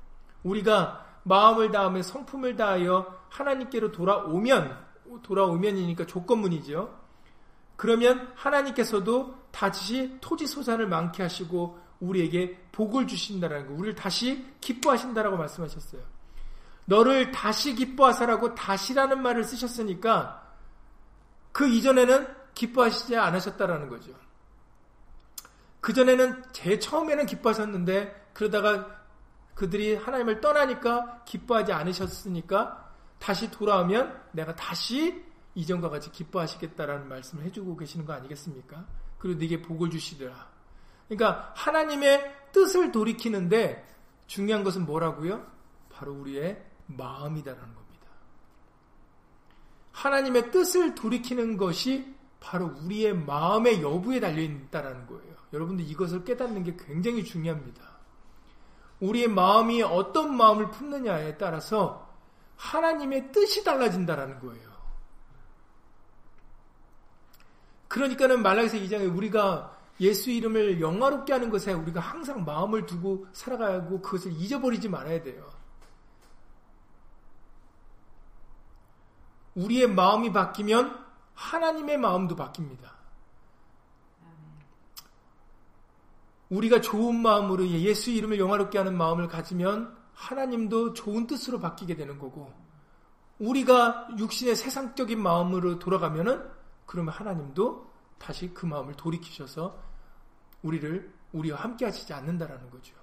우리가 0.45 1.05
마음을 1.23 1.71
다하며 1.71 2.03
성품을 2.03 2.55
다하여 2.55 3.19
하나님께로 3.29 3.91
돌아오면 3.91 4.85
돌아오면이니까 5.23 6.05
조건문이죠. 6.05 7.03
그러면 7.75 8.31
하나님께서도 8.35 9.35
다시 9.51 10.17
토지 10.21 10.47
소산을 10.47 10.87
많게 10.87 11.23
하시고 11.23 11.79
우리에게 11.99 12.67
복을 12.71 13.07
주신다라는 13.07 13.67
거, 13.67 13.73
우리를 13.73 13.95
다시 13.95 14.45
기뻐하신다라고 14.61 15.37
말씀하셨어요. 15.37 16.01
너를 16.85 17.31
다시 17.31 17.73
기뻐하사라고 17.73 18.53
다시라는 18.53 19.21
말을 19.21 19.43
쓰셨으니까 19.43 20.53
그 21.51 21.67
이전에는 21.67 22.27
기뻐하시지 22.53 23.17
않으셨다라는 23.17 23.89
거죠. 23.89 24.11
그 25.81 25.93
전에는 25.93 26.43
제 26.51 26.77
처음에는 26.77 27.25
기뻐하셨는데 27.25 28.29
그러다가 28.33 28.94
그들이 29.55 29.95
하나님을 29.95 30.41
떠나니까 30.41 31.23
기뻐하지 31.25 31.71
않으셨으니까 31.71 32.93
다시 33.17 33.49
돌아오면 33.49 34.23
내가 34.33 34.55
다시 34.55 35.23
이전과 35.55 35.89
같이 35.89 36.11
기뻐하시겠다라는 36.11 37.07
말씀을 37.07 37.45
해주고 37.45 37.77
계시는 37.77 38.05
거 38.05 38.13
아니겠습니까? 38.13 38.85
그리고 39.17 39.39
네게 39.39 39.61
복을 39.61 39.89
주시리라. 39.89 40.49
그러니까 41.07 41.53
하나님의 41.55 42.49
뜻을 42.51 42.91
돌이키는데 42.91 43.87
중요한 44.27 44.63
것은 44.63 44.85
뭐라고요? 44.85 45.45
바로 45.89 46.13
우리의 46.13 46.61
마음이다라는 46.87 47.73
겁니다. 47.73 48.07
하나님의 49.93 50.51
뜻을 50.51 50.93
돌이키는 50.95 51.55
것이 51.57 52.13
바로 52.41 52.73
우리의 52.83 53.15
마음의 53.15 53.81
여부에 53.81 54.19
달려 54.19 54.41
있다라는 54.41 55.07
거예요. 55.07 55.35
여러분들 55.53 55.85
이것을 55.85 56.25
깨닫는 56.25 56.63
게 56.63 56.75
굉장히 56.75 57.23
중요합니다. 57.23 57.94
우리의 58.99 59.27
마음이 59.27 59.81
어떤 59.83 60.35
마음을 60.35 60.71
품느냐에 60.71 61.37
따라서 61.37 62.09
하나님의 62.57 63.31
뜻이 63.31 63.63
달라진다라는 63.63 64.39
거예요. 64.39 64.75
그러니까는 67.87 68.41
말라기서 68.41 68.77
2장에 68.77 69.15
우리가 69.15 69.77
예수 70.01 70.29
이름을 70.29 70.81
영화롭게 70.81 71.31
하는 71.31 71.49
것에 71.49 71.71
우리가 71.71 71.99
항상 72.01 72.43
마음을 72.43 72.85
두고 72.85 73.27
살아가야 73.31 73.75
하고 73.75 74.01
그것을 74.01 74.33
잊어버리지 74.33 74.89
말아야 74.89 75.23
돼요. 75.23 75.49
우리의 79.55 79.87
마음이 79.87 80.33
바뀌면 80.33 81.05
하나님의 81.33 81.97
마음도 81.97 82.35
바뀝니다. 82.35 82.94
우리가 86.49 86.81
좋은 86.81 87.15
마음으로 87.15 87.67
예수 87.67 88.11
이름을 88.11 88.39
영화롭게 88.39 88.77
하는 88.77 88.97
마음을 88.97 89.27
가지면 89.27 89.95
하나님도 90.13 90.93
좋은 90.93 91.27
뜻으로 91.27 91.59
바뀌게 91.59 91.95
되는 91.95 92.19
거고 92.19 92.53
우리가 93.39 94.09
육신의 94.17 94.55
세상적인 94.55 95.21
마음으로 95.21 95.79
돌아가면은 95.79 96.49
그러면 96.85 97.13
하나님도 97.13 97.91
다시 98.17 98.53
그 98.53 98.65
마음을 98.65 98.95
돌이키셔서 98.95 99.77
우리를 100.61 101.13
우리와 101.33 101.59
함께 101.59 101.85
하시지 101.85 102.13
않는다라는 102.13 102.69
거죠. 102.69 102.95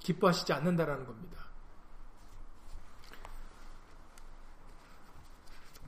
기뻐하시지 0.00 0.52
않는다라는 0.52 1.06
겁니다. 1.06 1.38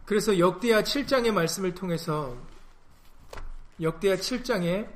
그래서 0.05 0.39
역대하 0.39 0.83
7장의 0.83 1.33
말씀을 1.33 1.75
통해서 1.75 2.37
역대하 3.81 4.17
7장에 4.17 4.89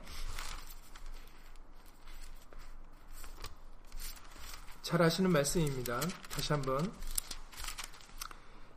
잘 4.88 5.03
아시는 5.03 5.31
말씀입니다. 5.31 6.01
다시 6.31 6.51
한번 6.51 6.90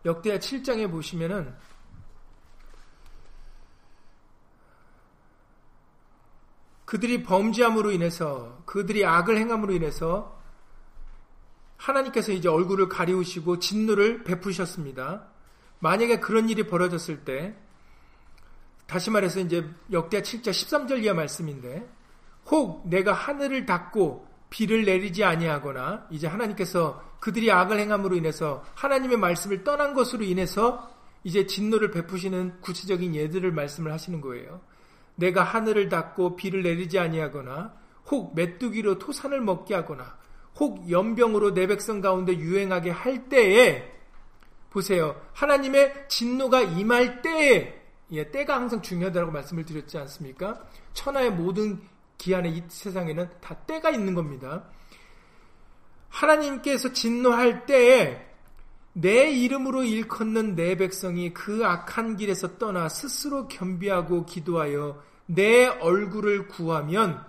역대하 0.03 0.37
7장에 0.37 0.91
보시면은 0.91 1.55
그들이 6.83 7.23
범죄함으로 7.23 7.91
인해서 7.91 8.61
그들이 8.65 9.05
악을 9.05 9.37
행함으로 9.37 9.71
인해서 9.71 10.37
하나님께서 11.77 12.33
이제 12.33 12.49
얼굴을 12.49 12.89
가리우시고 12.89 13.59
진노를 13.59 14.25
베푸셨습니다. 14.25 15.29
만약에 15.79 16.19
그런 16.19 16.49
일이 16.49 16.67
벌어졌을 16.67 17.23
때 17.23 17.55
다시 18.85 19.09
말해서 19.11 19.39
이제 19.39 19.65
역대하 19.93 20.21
7장 20.21 20.49
13절 20.49 21.05
이하 21.05 21.13
말씀인데 21.13 21.89
혹 22.47 22.85
내가 22.89 23.13
하늘을 23.13 23.65
닫고 23.65 24.30
비를 24.51 24.85
내리지 24.85 25.23
아니하거나 25.23 26.07
이제 26.11 26.27
하나님께서 26.27 27.01
그들이 27.19 27.51
악을 27.51 27.79
행함으로 27.79 28.15
인해서 28.15 28.63
하나님의 28.75 29.17
말씀을 29.17 29.63
떠난 29.63 29.95
것으로 29.95 30.23
인해서 30.23 30.91
이제 31.23 31.47
진노를 31.47 31.89
베푸시는 31.91 32.61
구체적인 32.61 33.15
예들을 33.15 33.51
말씀을 33.51 33.91
하시는 33.91 34.21
거예요. 34.21 34.61
내가 35.15 35.43
하늘을 35.43 35.89
닫고 35.89 36.35
비를 36.35 36.63
내리지 36.63 36.99
아니하거나 36.99 37.73
혹 38.09 38.35
메뚜기로 38.35 38.99
토산을 38.99 39.39
먹게 39.41 39.73
하거나 39.73 40.17
혹 40.59 40.89
연병으로 40.91 41.53
내 41.53 41.67
백성 41.67 42.01
가운데 42.01 42.35
유행하게 42.37 42.91
할 42.91 43.29
때에 43.29 43.89
보세요. 44.69 45.19
하나님의 45.33 46.07
진노가 46.09 46.61
임할 46.61 47.21
때에 47.21 47.79
예, 48.13 48.29
때가 48.29 48.55
항상 48.55 48.81
중요하다고 48.81 49.31
말씀을 49.31 49.63
드렸지 49.63 49.97
않습니까? 49.99 50.61
천하의 50.93 51.31
모든 51.31 51.81
기한의 52.21 52.55
이 52.55 52.63
세상에는 52.67 53.29
다 53.41 53.55
때가 53.55 53.89
있는 53.89 54.13
겁니다. 54.13 54.63
하나님께서 56.09 56.93
진노할 56.93 57.65
때에 57.65 58.27
내 58.93 59.31
이름으로 59.31 59.83
일컫는 59.83 60.55
내 60.55 60.77
백성이 60.77 61.33
그 61.33 61.65
악한 61.65 62.17
길에서 62.17 62.59
떠나 62.59 62.89
스스로 62.89 63.47
겸비하고 63.47 64.25
기도하여 64.25 65.01
내 65.25 65.65
얼굴을 65.65 66.47
구하면 66.47 67.25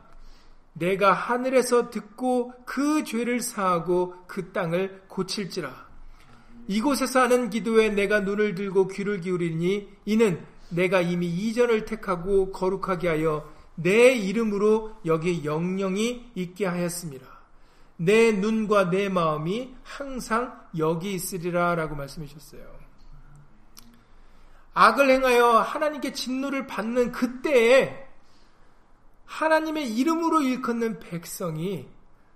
내가 0.75 1.13
하늘에서 1.13 1.89
듣고 1.89 2.53
그 2.67 3.05
죄를 3.05 3.41
사하고 3.41 4.15
그 4.27 4.53
땅을 4.53 5.05
고칠지라. 5.09 5.87
이곳에서 6.69 7.21
하는 7.21 7.49
기도에 7.49 7.89
내가 7.91 8.21
눈을 8.21 8.55
들고 8.55 8.89
귀를 8.89 9.21
기울이니 9.21 9.89
이는 10.05 10.45
내가 10.71 11.01
이미 11.01 11.29
이전을 11.29 11.87
택하고 11.87 12.51
거룩하게 12.51 13.09
하여 13.09 13.62
내 13.75 14.13
이름으로 14.13 14.97
여기 15.07 15.45
영영이 15.45 16.33
있게 16.35 16.67
하였습니다. 16.67 17.27
내 17.97 18.33
눈과 18.33 18.91
내 18.91 19.09
마음이 19.09 19.75
항상 19.83 20.61
여기 20.77 21.15
있으리라 21.15 21.75
라고 21.75 21.95
말씀해 21.95 22.27
주셨어요. 22.27 22.83
악을 24.75 25.11
행하여 25.11 25.59
하나님께 25.59 26.13
진노를 26.13 26.67
받는 26.67 27.13
그때에 27.13 28.09
하나님의 29.27 29.95
이름으로 29.97 30.43
일컫는 30.43 30.99
백성이 31.01 31.89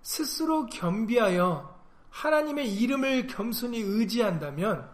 스스로 0.03 0.67
겸비하여 0.67 1.77
하나님의 2.11 2.73
이름을 2.75 3.27
겸손히 3.27 3.81
의지한다면 3.81 4.89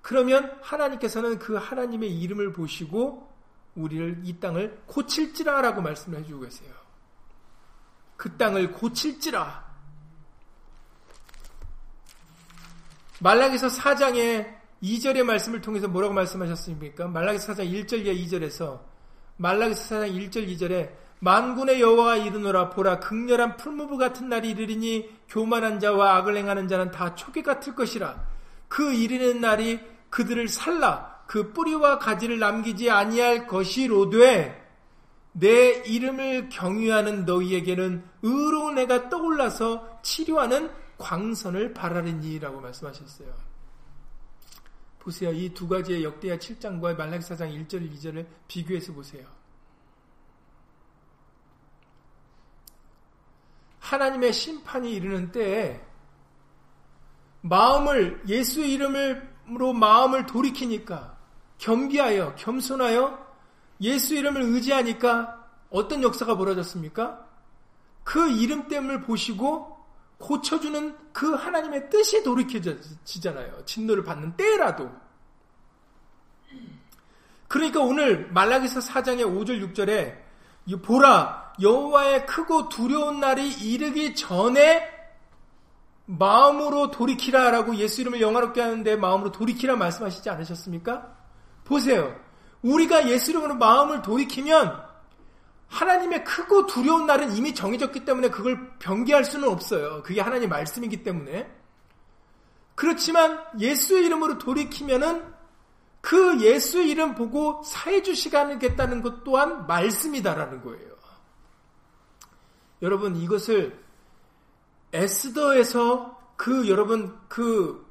그러면 0.00 0.56
하나님께서는 0.62 1.38
그 1.38 1.54
하나님의 1.54 2.18
이름을 2.20 2.52
보시고 2.52 3.31
우리를 3.74 4.20
이 4.24 4.38
땅을 4.38 4.82
고칠지라라고 4.86 5.80
말씀을 5.80 6.20
해주고 6.20 6.40
계세요. 6.40 6.72
그 8.16 8.36
땅을 8.36 8.72
고칠지라. 8.72 9.72
말라기서 13.20 13.68
4장의 13.68 14.62
2절의 14.82 15.22
말씀을 15.22 15.60
통해서 15.60 15.88
뭐라고 15.88 16.12
말씀하셨습니까? 16.14 17.08
말라기서 17.08 17.54
4장 17.54 17.70
1절 17.70 18.04
이하 18.04 18.14
2절에서 18.14 18.80
말라기서 19.36 19.96
4장 19.96 20.12
1절 20.12 20.48
2절에 20.48 20.90
만군의 21.20 21.80
여호와가 21.80 22.16
이르노라 22.16 22.70
보라 22.70 22.98
극렬한 22.98 23.56
풀무브 23.56 23.96
같은 23.96 24.28
날이 24.28 24.50
이르리니 24.50 25.08
교만한 25.28 25.78
자와 25.78 26.16
악을 26.16 26.36
행하는 26.36 26.66
자는 26.66 26.90
다 26.90 27.14
초계 27.14 27.42
같을 27.42 27.76
것이라 27.76 28.26
그 28.66 28.92
이르는 28.92 29.40
날이 29.40 29.80
그들을 30.10 30.48
살라 30.48 31.11
그 31.32 31.50
뿌리와 31.54 31.98
가지를 31.98 32.38
남기지 32.38 32.90
아니할 32.90 33.46
것이로되 33.46 34.70
내 35.32 35.82
이름을 35.86 36.50
경유하는 36.50 37.24
너희에게는 37.24 38.04
의로운 38.20 38.76
애가 38.76 39.08
떠올라서 39.08 40.02
치료하는 40.02 40.70
광선을 40.98 41.72
바라리니라고 41.72 42.60
말씀하셨어요. 42.60 43.32
보세요. 44.98 45.32
이 45.32 45.48
두 45.54 45.66
가지의 45.66 46.04
역대하 46.04 46.36
7장과 46.36 46.98
말라기 46.98 47.24
4장 47.24 47.66
1절 47.66 47.90
2절을 47.90 48.26
비교해서 48.46 48.92
보세요. 48.92 49.26
하나님의 53.80 54.34
심판이 54.34 54.92
이르는 54.92 55.32
때에 55.32 55.80
마음을 57.40 58.22
예수의 58.28 58.74
이름으로 58.74 59.72
마음을 59.72 60.26
돌이키니까 60.26 61.11
겸비하여 61.62 62.34
겸손하여 62.34 63.24
예수 63.82 64.16
이름을 64.16 64.42
의지하니까 64.42 65.46
어떤 65.70 66.02
역사가 66.02 66.36
벌어졌습니까? 66.36 67.24
그 68.02 68.30
이름 68.30 68.66
때문을 68.66 69.02
보시고 69.02 69.78
고쳐주는 70.18 70.96
그 71.12 71.34
하나님의 71.34 71.88
뜻이 71.88 72.24
돌이켜지잖아요. 72.24 73.64
진노를 73.64 74.02
받는 74.02 74.36
때라도. 74.36 74.90
그러니까 77.46 77.80
오늘 77.80 78.28
말라기서 78.32 78.80
4장의 78.80 79.22
5절 79.22 79.72
6절에 79.72 80.82
보라 80.82 81.54
여호와의 81.60 82.26
크고 82.26 82.70
두려운 82.70 83.20
날이 83.20 83.48
이르기 83.48 84.16
전에 84.16 84.90
마음으로 86.06 86.90
돌이키라라고 86.90 87.76
예수 87.76 88.00
이름을 88.00 88.20
영화롭게 88.20 88.60
하는데 88.60 88.96
마음으로 88.96 89.30
돌이키라 89.30 89.76
말씀하시지 89.76 90.28
않으셨습니까? 90.28 91.21
보세요. 91.64 92.18
우리가 92.62 93.08
예수 93.08 93.30
이름으로 93.30 93.54
마음을 93.56 94.02
돌이키면 94.02 94.82
하나님의 95.68 96.24
크고 96.24 96.66
두려운 96.66 97.06
날은 97.06 97.34
이미 97.36 97.54
정해졌기 97.54 98.04
때문에 98.04 98.28
그걸 98.30 98.76
변기할 98.78 99.24
수는 99.24 99.48
없어요. 99.48 100.02
그게 100.02 100.20
하나님 100.20 100.50
말씀이기 100.50 101.02
때문에. 101.02 101.50
그렇지만 102.74 103.42
예수의 103.58 104.04
이름으로 104.06 104.38
돌이키면은 104.38 105.32
그 106.00 106.40
예수의 106.40 106.90
이름 106.90 107.14
보고 107.14 107.62
사해 107.64 108.02
주 108.02 108.14
시간을겠다는 108.14 109.02
것 109.02 109.24
또한 109.24 109.66
말씀이다라는 109.66 110.62
거예요. 110.62 110.92
여러분 112.82 113.16
이것을 113.16 113.80
에스더에서 114.92 116.20
그 116.36 116.68
여러분 116.68 117.16
그 117.28 117.86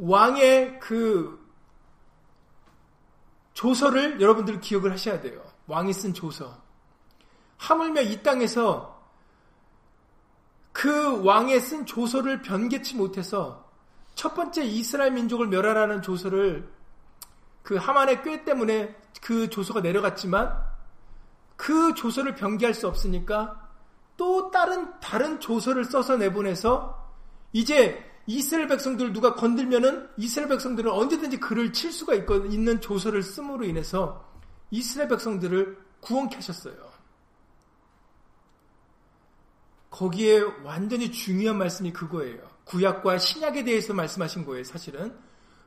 왕의 0.00 0.80
그 0.80 1.38
조서를 3.52 4.20
여러분들 4.20 4.60
기억을 4.60 4.92
하셔야 4.92 5.20
돼요. 5.20 5.42
왕이 5.66 5.92
쓴 5.92 6.14
조서. 6.14 6.58
하물며 7.58 8.00
이 8.02 8.22
땅에서 8.22 8.98
그 10.72 11.22
왕의 11.22 11.60
쓴 11.60 11.84
조서를 11.84 12.40
변개치 12.40 12.96
못해서 12.96 13.68
첫 14.14 14.34
번째 14.34 14.64
이스라엘 14.64 15.12
민족을 15.12 15.48
멸하라는 15.48 16.00
조서를 16.00 16.72
그 17.62 17.76
하만의 17.76 18.22
꾀 18.22 18.44
때문에 18.44 18.96
그 19.20 19.50
조서가 19.50 19.82
내려갔지만 19.82 20.58
그 21.56 21.92
조서를 21.94 22.34
변개할 22.34 22.72
수 22.72 22.88
없으니까 22.88 23.68
또 24.16 24.50
다른 24.50 24.98
다른 25.00 25.38
조서를 25.40 25.84
써서 25.84 26.16
내보내서 26.16 27.10
이제 27.52 28.09
이스라엘 28.30 28.68
백성들 28.68 29.12
누가 29.12 29.34
건들면은 29.34 30.08
이스라엘 30.16 30.48
백성들은 30.50 30.88
언제든지 30.88 31.40
그를 31.40 31.72
칠 31.72 31.90
수가 31.90 32.14
있는 32.14 32.80
조서를 32.80 33.24
씀으로 33.24 33.64
인해서 33.64 34.24
이스라엘 34.70 35.08
백성들을 35.08 35.76
구원케 35.98 36.36
하셨어요. 36.36 36.76
거기에 39.90 40.42
완전히 40.62 41.10
중요한 41.10 41.58
말씀이 41.58 41.92
그거예요. 41.92 42.48
구약과 42.66 43.18
신약에 43.18 43.64
대해서 43.64 43.94
말씀하신 43.94 44.44
거예요, 44.44 44.62
사실은. 44.62 45.12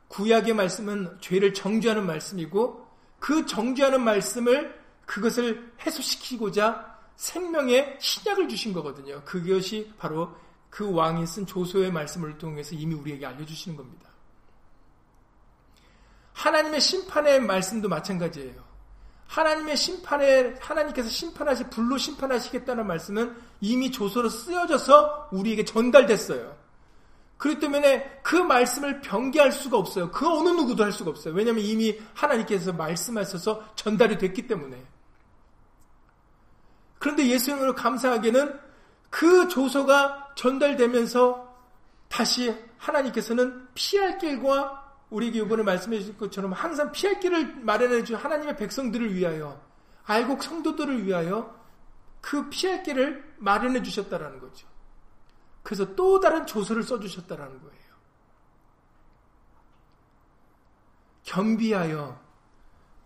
구약의 0.07 0.53
말씀은 0.53 1.18
죄를 1.20 1.53
정죄하는 1.53 2.05
말씀이고 2.05 2.88
그 3.20 3.45
정죄하는 3.45 4.01
말씀을 4.01 4.82
그것을 5.05 5.74
해소시키고자 5.86 6.97
생명의 7.18 7.97
신약을 7.99 8.47
주신 8.47 8.72
거거든요. 8.72 9.22
그것이 9.26 9.91
바로 9.97 10.34
그 10.74 10.92
왕이 10.92 11.28
쓴 11.28 11.46
조소의 11.46 11.92
말씀을 11.92 12.40
통해서 12.40 12.74
이미 12.74 12.96
우리에게 12.96 13.28
알려주시는 13.28 13.78
겁니다. 13.78 14.10
하나님의 16.34 16.82
심판의 16.82 17.42
말씀도 17.42 17.88
마찬가지예요. 17.90 18.64
하나님의 19.28 19.78
심판에 19.78 20.56
하나님께서 20.60 21.10
심판하시 21.10 21.66
불로 21.66 22.00
심판하시겠다는 22.00 22.88
말씀은 22.88 23.38
이미 23.62 23.92
조서로 23.92 24.30
쓰여져서 24.30 25.30
우리에게 25.32 25.64
전달됐어요. 25.64 26.58
그렇기 27.38 27.60
때문에 27.60 28.22
그 28.24 28.36
말씀을 28.36 29.02
변개할 29.02 29.52
수가 29.52 29.78
없어요. 29.78 30.10
그 30.10 30.28
어느 30.28 30.50
누구도 30.50 30.84
할 30.84 30.92
수가 30.92 31.12
없어요. 31.12 31.36
왜냐하면 31.36 31.64
이미 31.64 32.02
하나님께서 32.16 32.74
말씀하셔서 32.74 33.76
전달이 33.76 34.18
됐기 34.18 34.48
때문에. 34.48 34.84
그런데 36.98 37.28
예수님으로 37.28 37.76
감사하게는 37.76 38.60
그 39.12 39.48
조서가 39.50 40.23
전달되면서 40.36 41.54
다시 42.10 42.56
하나님께서는 42.78 43.68
피할 43.74 44.18
길과 44.18 44.84
우리에게 45.10 45.40
이번에 45.40 45.64
말씀해 45.64 46.00
주신 46.00 46.18
것처럼 46.18 46.54
항상 46.54 46.92
피할 46.92 47.20
길을 47.20 47.58
마련해 47.58 48.04
주 48.04 48.16
하나님의 48.16 48.58
백성들을 48.58 49.14
위하여 49.14 49.62
알곡 50.06 50.44
성도들을 50.44 51.06
위하여 51.06 51.60
그 52.22 52.50
피할 52.50 52.84
길을 52.84 53.36
마련해 53.38 53.84
주셨다라는 53.84 54.40
거죠. 54.40 54.68
그래서 55.62 55.96
또 55.96 56.20
다른 56.20 56.46
조서를 56.46 56.84
써 56.84 57.00
주셨다라는 57.00 57.62
거예요. 57.62 57.84
겸비하여 61.24 62.22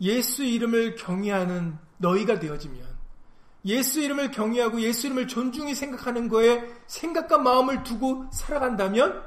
예수 0.02 0.44
이름을 0.44 0.96
경외하는 0.96 1.78
너희가 1.98 2.40
되어지면 2.40 2.97
예수 3.68 4.00
이름을 4.00 4.32
경외하고 4.32 4.82
예수 4.82 5.08
이름을 5.08 5.28
존중히 5.28 5.76
생각하는 5.76 6.30
거에 6.30 6.74
생각과 6.88 7.38
마음을 7.38 7.84
두고 7.84 8.30
살아간다면 8.32 9.24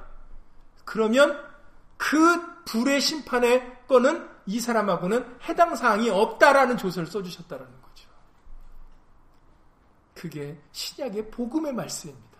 그러면 0.84 1.38
그 1.98 2.18
불의 2.64 3.00
심판의 3.00 3.86
거는 3.86 4.26
이 4.46 4.58
사람하고는 4.58 5.38
해당 5.44 5.76
사항이 5.76 6.08
없다라는 6.08 6.78
조서를 6.78 7.06
써주셨다라는 7.06 7.80
거죠. 7.82 8.08
그게 10.14 10.58
신약의 10.72 11.30
복음의 11.30 11.74
말씀입니다. 11.74 12.30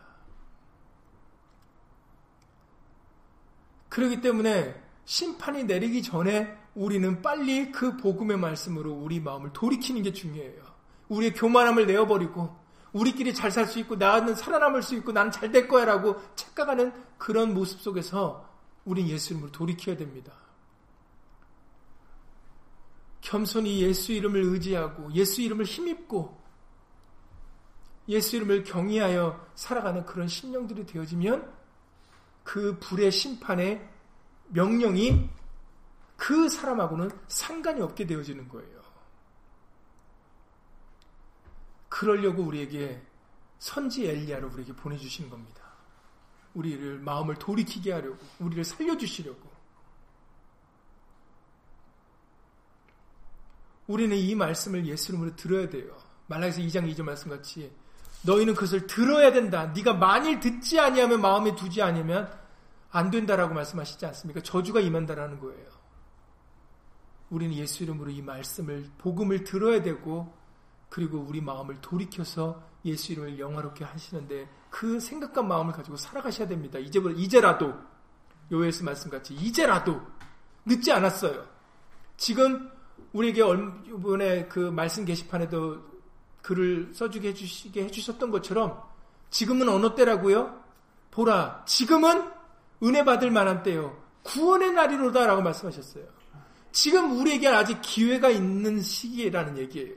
그렇기 3.91 4.23
때문에 4.23 4.83
심판이 5.05 5.65
내리기 5.65 6.03
전에 6.03 6.57
우리는 6.75 7.21
빨리 7.21 7.71
그 7.71 7.97
복음의 7.99 8.39
말씀으로 8.39 8.93
우리 8.93 9.21
마음을 9.21 9.53
돌이키는 9.53 10.03
게 10.03 10.13
중요해요. 10.13 10.80
우리의 11.11 11.35
교만함을 11.35 11.87
내어버리고 11.87 12.59
우리끼리 12.93 13.35
잘 13.35 13.51
살 13.51 13.67
수 13.67 13.79
있고 13.81 13.97
나는 13.97 14.35
살아남을 14.35 14.83
수 14.83 14.95
있고 14.97 15.13
나는 15.13 15.31
잘 15.31 15.53
될 15.53 15.69
거야라고 15.69 16.21
착각하는 16.35 16.93
그런 17.19 17.55
모습 17.55 17.81
속에서 17.81 18.49
우리 18.85 19.09
예수 19.09 19.35
이름을 19.35 19.53
돌이켜야 19.53 19.97
됩니다. 19.97 20.33
겸손히 23.21 23.83
예수 23.83 24.13
이름을 24.13 24.43
의지하고 24.43 25.13
예수 25.13 25.43
이름을 25.43 25.65
힘입고 25.65 26.41
예수 28.09 28.37
이름을 28.37 28.65
경외하여 28.65 29.47
살아가는 29.55 30.05
그런 30.05 30.27
심령들이 30.27 30.87
되어지면 30.87 31.53
그 32.43 32.79
불의 32.81 33.13
심판의 33.13 33.89
명령이 34.49 35.29
그 36.17 36.49
사람하고는 36.49 37.11
상관이 37.29 37.81
없게 37.81 38.07
되어지는 38.07 38.49
거예요. 38.49 38.80
그러려고 41.91 42.43
우리에게 42.45 43.03
선지 43.59 44.09
엘리야를 44.09 44.49
우리에게 44.49 44.72
보내주신 44.72 45.28
겁니다. 45.28 45.61
우리를 46.55 46.99
마음을 47.01 47.34
돌이키게 47.36 47.93
하려고, 47.93 48.16
우리를 48.38 48.64
살려주시려고. 48.64 49.51
우리는 53.86 54.16
이 54.16 54.34
말씀을 54.34 54.86
예수 54.86 55.12
이름으로 55.12 55.36
들어야 55.36 55.68
돼요. 55.68 55.95
말라기서 56.28 56.61
2장 56.61 56.91
2절 56.95 57.03
말씀 57.03 57.28
같이 57.28 57.70
너희는 58.22 58.55
그것을 58.55 58.86
들어야 58.86 59.32
된다. 59.32 59.66
네가 59.66 59.95
만일 59.95 60.38
듣지 60.41 60.78
아니하면 60.78 61.20
마음에 61.20 61.55
두지 61.57 61.82
아니면 61.82 62.32
안 62.91 63.11
된다라고 63.11 63.53
말씀하시지 63.53 64.07
않습니까? 64.07 64.43
저주가 64.43 64.80
임한다라는 64.80 65.41
거예요. 65.41 65.68
우리는 67.30 67.55
예수 67.57 67.82
이름으로 67.82 68.11
이 68.11 68.22
말씀을 68.22 68.91
복음을 68.99 69.45
들어야 69.45 69.82
되고 69.82 70.32
그리고 70.91 71.24
우리 71.26 71.41
마음을 71.41 71.80
돌이켜서 71.80 72.62
예수 72.84 73.12
이름을 73.12 73.38
영화롭게 73.38 73.84
하시는데 73.84 74.49
그 74.68 75.01
생각과 75.01 75.43
마음을 75.43 75.72
가지고 75.72 75.97
살아가셔야 75.97 76.47
됩니다. 76.47 76.78
이제부터 76.78 77.14
이제라도 77.14 77.72
요에스 78.53 78.82
말씀같이 78.82 79.34
이제라도 79.34 80.01
늦지 80.66 80.93
않았어요. 80.93 81.47
지금 82.16 82.70
우리에게 83.12 83.43
이번에 83.86 84.47
그 84.49 84.59
말씀 84.59 85.05
게시판에도 85.05 85.78
글을 86.43 86.93
써주게 86.93 87.28
해주시게 87.28 87.84
해주셨던 87.84 88.30
것처럼 88.30 88.82
지금은 89.30 89.68
어느 89.68 89.95
때라고요? 89.95 90.61
보라, 91.11 91.64
지금은 91.66 92.30
은혜 92.82 93.05
받을 93.05 93.30
만한 93.30 93.62
때요. 93.62 93.97
구원의 94.22 94.72
날이로다라고 94.72 95.43
말씀하셨어요. 95.43 96.05
지금 96.72 97.18
우리에게 97.18 97.49
아직 97.49 97.80
기회가 97.82 98.28
있는 98.30 98.80
시기라는 98.80 99.59
얘기예요. 99.59 99.95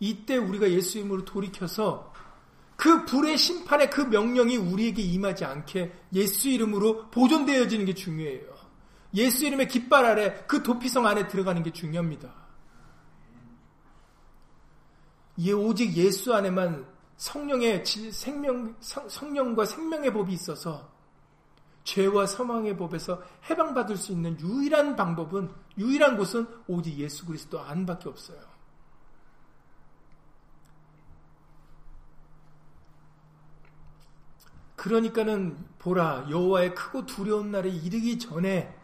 이때 0.00 0.36
우리가 0.36 0.70
예수 0.70 0.98
이름으로 0.98 1.24
돌이켜서 1.24 2.12
그 2.76 3.04
불의 3.04 3.36
심판의 3.36 3.90
그 3.90 4.02
명령이 4.02 4.56
우리에게 4.56 5.02
임하지 5.02 5.44
않게 5.44 5.92
예수 6.12 6.48
이름으로 6.48 7.10
보존되어지는 7.10 7.84
게 7.84 7.94
중요해요. 7.94 8.46
예수 9.14 9.46
이름의 9.46 9.68
깃발 9.68 10.04
아래 10.04 10.44
그 10.46 10.62
도피성 10.62 11.06
안에 11.06 11.26
들어가는 11.26 11.62
게 11.62 11.72
중요합니다. 11.72 12.32
예, 15.40 15.52
오직 15.52 15.96
예수 15.96 16.34
안에만 16.34 16.86
성령의 17.16 17.84
생명, 17.84 18.76
성령과 18.80 19.64
생명의 19.64 20.12
법이 20.12 20.32
있어서 20.32 20.88
죄와 21.84 22.26
사망의 22.26 22.76
법에서 22.76 23.22
해방받을 23.48 23.96
수 23.96 24.12
있는 24.12 24.38
유일한 24.40 24.94
방법은, 24.94 25.50
유일한 25.78 26.16
곳은 26.16 26.46
오직 26.66 26.98
예수 26.98 27.24
그리스도 27.24 27.60
안밖에 27.60 28.08
없어요. 28.08 28.38
그러니까는 34.78 35.58
보라 35.80 36.28
여호와의 36.30 36.74
크고 36.74 37.04
두려운 37.04 37.50
날에 37.50 37.68
이르기 37.68 38.18
전에 38.18 38.74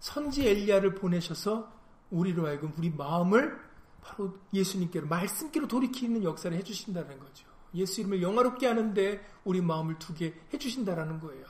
선지 0.00 0.48
엘리야를 0.48 0.94
보내셔서 0.94 1.70
우리로 2.10 2.46
하여금 2.46 2.72
우리 2.78 2.90
마음을 2.90 3.60
바로 4.00 4.38
예수님께로 4.52 5.06
말씀께로 5.06 5.68
돌이키는 5.68 6.24
역사를 6.24 6.56
해주신다는 6.56 7.20
거죠. 7.20 7.46
예수 7.74 8.00
이름을 8.00 8.22
영화롭게 8.22 8.66
하는데 8.66 9.24
우리 9.44 9.60
마음을 9.60 9.98
두게 9.98 10.34
해주신다라는 10.54 11.20
거예요. 11.20 11.44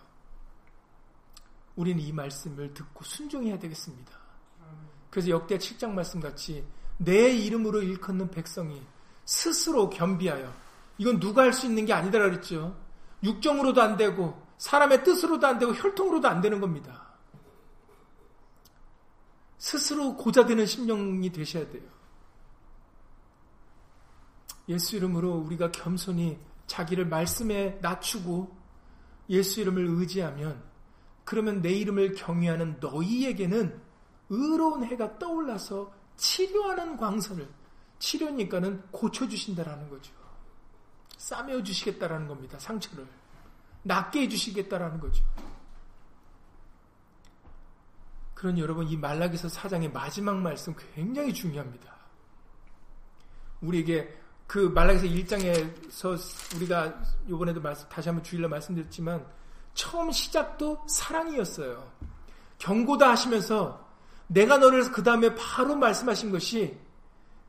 우리는 1.76 2.02
이 2.02 2.12
말씀을 2.12 2.74
듣고 2.74 3.04
순종해야 3.04 3.58
되겠습니다. 3.60 4.12
그래서 5.10 5.30
역대 5.30 5.56
7장 5.58 5.92
말씀 5.92 6.18
같이 6.20 6.64
내 6.98 7.30
이름으로 7.30 7.82
일컫는 7.82 8.32
백성이 8.32 8.82
스스로 9.24 9.88
겸비하여 9.88 10.52
이건 10.98 11.20
누가 11.20 11.42
할 11.42 11.52
수 11.52 11.66
있는 11.66 11.86
게 11.86 11.92
아니다라 11.92 12.28
그랬죠. 12.28 12.76
육정으로도 13.22 13.82
안 13.82 13.96
되고 13.96 14.40
사람의 14.58 15.04
뜻으로도 15.04 15.46
안 15.46 15.58
되고 15.58 15.72
혈통으로도 15.72 16.28
안 16.28 16.40
되는 16.40 16.60
겁니다. 16.60 17.08
스스로 19.58 20.16
고자되는 20.16 20.64
심령이 20.66 21.30
되셔야 21.32 21.68
돼요. 21.70 21.82
예수 24.68 24.96
이름으로 24.96 25.34
우리가 25.34 25.70
겸손히 25.72 26.38
자기를 26.66 27.06
말씀에 27.06 27.78
낮추고 27.82 28.56
예수 29.28 29.60
이름을 29.60 29.86
의지하면 29.86 30.62
그러면 31.24 31.60
내 31.60 31.70
이름을 31.72 32.14
경외하는 32.14 32.78
너희에게는 32.80 33.80
의로운 34.30 34.84
해가 34.84 35.18
떠올라서 35.18 35.92
치료하는 36.16 36.96
광선을 36.96 37.48
치료니까는 37.98 38.82
고쳐주신다라는 38.92 39.90
거죠. 39.90 40.19
싸매어 41.20 41.62
주시겠다라는 41.62 42.26
겁니다. 42.26 42.58
상처를. 42.58 43.06
낫게 43.82 44.22
해주시겠다라는 44.22 44.98
거죠. 44.98 45.22
그러니 48.34 48.60
여러분 48.62 48.88
이 48.88 48.96
말라기서 48.96 49.50
사장의 49.50 49.92
마지막 49.92 50.38
말씀 50.38 50.74
굉장히 50.94 51.32
중요합니다. 51.34 51.94
우리에게 53.60 54.18
그 54.46 54.58
말라기서 54.74 55.06
1장에서 55.06 56.56
우리가 56.56 57.02
요번에도 57.28 57.62
다시 57.62 58.08
한번 58.08 58.24
주일날 58.24 58.48
말씀드렸지만 58.48 59.26
처음 59.74 60.10
시작도 60.10 60.86
사랑이었어요. 60.88 61.86
경고다 62.58 63.10
하시면서 63.10 63.86
내가 64.26 64.56
너를 64.56 64.90
그 64.90 65.02
다음에 65.02 65.34
바로 65.34 65.76
말씀하신 65.76 66.30
것이 66.30 66.78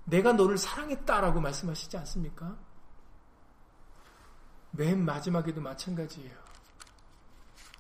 내가 0.04 0.34
너를 0.34 0.58
사랑했다라고 0.58 1.40
말씀하시지 1.40 1.96
않습니까? 1.98 2.58
맨 4.72 5.04
마지막에도 5.04 5.62
마찬가지예요. 5.62 6.42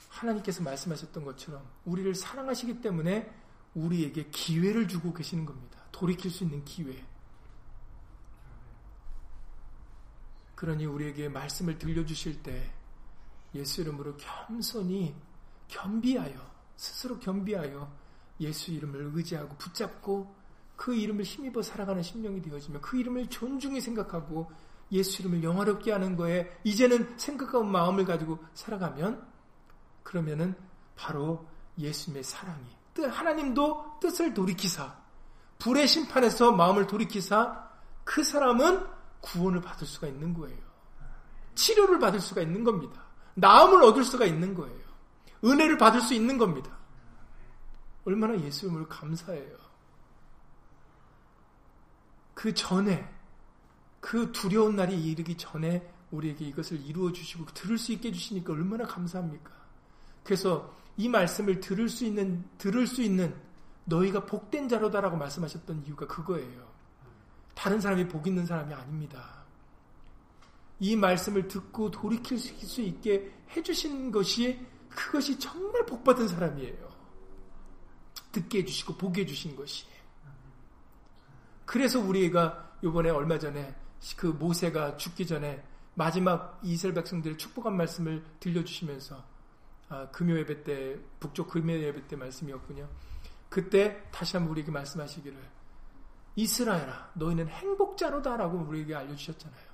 하나님께서 0.09 0.61
말씀하셨던 0.63 1.23
것처럼 1.23 1.67
우리를 1.85 2.13
사랑하시기 2.13 2.81
때문에 2.81 3.33
우리에게 3.73 4.29
기회를 4.29 4.87
주고 4.87 5.13
계시는 5.13 5.45
겁니다. 5.45 5.79
돌이킬 5.91 6.29
수 6.29 6.43
있는 6.43 6.63
기회. 6.65 7.03
그러니 10.55 10.85
우리에게 10.85 11.29
말씀을 11.29 11.79
들려주실 11.79 12.43
때 12.43 12.71
예수 13.55 13.81
이름으로 13.81 14.15
겸손히 14.17 15.15
겸비하여 15.67 16.51
스스로 16.75 17.17
겸비하여 17.19 17.91
예수 18.39 18.71
이름을 18.71 19.11
의지하고 19.13 19.55
붙잡고 19.57 20.35
그 20.75 20.93
이름을 20.93 21.23
힘입어 21.23 21.61
살아가는 21.61 22.01
심령이 22.01 22.41
되어지며 22.41 22.81
그 22.81 22.97
이름을 22.97 23.27
존중히 23.27 23.81
생각하고 23.81 24.51
예수 24.91 25.21
이름을 25.21 25.43
영화롭게 25.43 25.91
하는 25.91 26.15
거에 26.15 26.59
이제는 26.63 27.17
생각하고 27.17 27.63
마음을 27.63 28.05
가지고 28.05 28.39
살아가면 28.53 29.25
그러면은 30.03 30.55
바로 30.95 31.47
예수님의 31.77 32.23
사랑이 32.23 32.65
뜻 32.93 33.05
하나님도 33.05 33.99
뜻을 34.01 34.33
돌이키사 34.33 34.95
불의 35.59 35.87
심판에서 35.87 36.51
마음을 36.51 36.87
돌이키사 36.87 37.69
그 38.03 38.23
사람은 38.23 38.85
구원을 39.21 39.61
받을 39.61 39.87
수가 39.87 40.07
있는 40.07 40.33
거예요. 40.33 40.57
치료를 41.55 41.99
받을 41.99 42.19
수가 42.19 42.41
있는 42.41 42.63
겁니다. 42.63 43.03
나음을 43.35 43.83
얻을 43.83 44.03
수가 44.03 44.25
있는 44.25 44.53
거예요. 44.53 44.81
은혜를 45.43 45.77
받을 45.77 46.01
수 46.01 46.13
있는 46.13 46.37
겁니다. 46.37 46.77
얼마나 48.05 48.39
예수님을 48.39 48.87
감사해요. 48.87 49.57
그 52.33 52.53
전에 52.53 53.07
그 54.01 54.31
두려운 54.33 54.75
날이 54.75 55.01
이르기 55.01 55.37
전에 55.37 55.89
우리에게 56.11 56.45
이것을 56.45 56.85
이루어 56.85 57.13
주시고 57.13 57.45
들을 57.53 57.77
수 57.77 57.93
있게 57.93 58.09
해주시니까 58.09 58.51
얼마나 58.51 58.85
감사합니까? 58.85 59.51
그래서 60.23 60.75
이 60.97 61.07
말씀을 61.07 61.61
들을 61.61 61.87
수 61.87 62.03
있는 62.03 62.43
들을 62.57 62.85
수 62.85 63.01
있는 63.01 63.33
너희가 63.85 64.25
복된 64.25 64.67
자로다라고 64.67 65.15
말씀하셨던 65.17 65.85
이유가 65.85 66.05
그거예요. 66.07 66.69
다른 67.55 67.79
사람이 67.79 68.07
복 68.07 68.27
있는 68.27 68.45
사람이 68.45 68.73
아닙니다. 68.73 69.45
이 70.79 70.95
말씀을 70.95 71.47
듣고 71.47 71.91
돌이킬 71.91 72.39
수 72.39 72.81
있게 72.81 73.31
해주신 73.55 74.11
것이 74.11 74.59
그것이 74.89 75.39
정말 75.39 75.85
복받은 75.85 76.27
사람이에요. 76.27 76.91
듣게 78.31 78.59
해주시고 78.59 78.95
보게 78.95 79.21
해주신 79.21 79.55
것이. 79.55 79.85
그래서 81.65 81.99
우리가 81.99 82.77
이번에 82.81 83.09
얼마 83.09 83.37
전에 83.37 83.75
그 84.17 84.27
모세가 84.27 84.97
죽기 84.97 85.27
전에 85.27 85.63
마지막 85.93 86.59
이스라엘 86.63 86.95
백성들의 86.95 87.37
축복한 87.37 87.75
말씀을 87.77 88.23
들려주시면서 88.39 89.23
아, 89.89 90.09
금요 90.09 90.37
예배 90.39 90.63
때 90.63 90.97
북쪽 91.19 91.49
금요 91.49 91.73
예배 91.73 92.07
때 92.07 92.15
말씀이었군요. 92.15 92.89
그때 93.49 94.01
다시 94.11 94.37
한번 94.37 94.51
우리에게 94.51 94.71
말씀하시기를 94.71 95.37
이스라엘아 96.37 97.11
너희는 97.15 97.49
행복자로다라고 97.49 98.57
우리에게 98.59 98.95
알려주셨잖아요. 98.95 99.71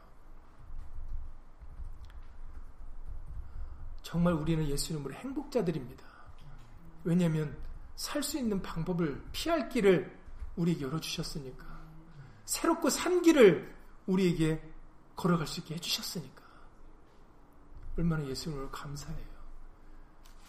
정말 4.02 4.34
우리는 4.34 4.68
예수 4.68 4.94
이름으로 4.94 5.14
행복자들입니다. 5.14 6.04
왜냐하면 7.04 7.56
살 7.96 8.24
수 8.24 8.38
있는 8.38 8.62
방법을 8.62 9.24
피할 9.32 9.70
길을 9.70 10.18
우리에게 10.56 10.86
열어주셨으니까 10.86 11.66
새롭고 12.46 12.90
산 12.90 13.22
길을 13.22 13.77
우리에게 14.08 14.62
걸어갈 15.16 15.48
수 15.48 15.60
있게 15.60 15.76
해주셨으니까. 15.76 16.42
얼마나 17.98 18.26
예수님을 18.28 18.72
감사해요. 18.72 19.38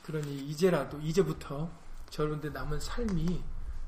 그러니 0.05 0.39
이제라도, 0.49 0.99
이제부터 1.01 1.71
저런데 2.11 2.51
남은 2.51 2.81
삶이 2.81 3.43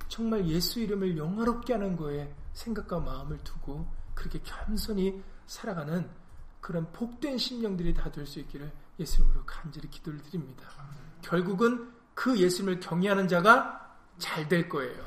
정말 0.08 0.46
예수 0.48 0.80
이름을 0.80 1.16
영화롭게 1.16 1.74
하는 1.74 1.96
거에 1.96 2.34
생각과 2.52 3.00
마음을 3.00 3.38
두고 3.38 3.86
그렇게 4.14 4.40
겸손히 4.42 5.22
살아가는 5.46 6.08
그런 6.60 6.90
복된 6.92 7.38
심령들이 7.38 7.94
다 7.94 8.10
될 8.10 8.26
수 8.26 8.38
있기를 8.40 8.70
예수님으로 8.98 9.44
간절히 9.46 9.88
기도를 9.88 10.20
드립니다. 10.22 10.68
결국은 11.22 11.90
그 12.14 12.38
예수님을 12.38 12.80
경외하는 12.80 13.28
자가 13.28 13.96
잘 14.18 14.48
될 14.48 14.68
거예요. 14.68 15.02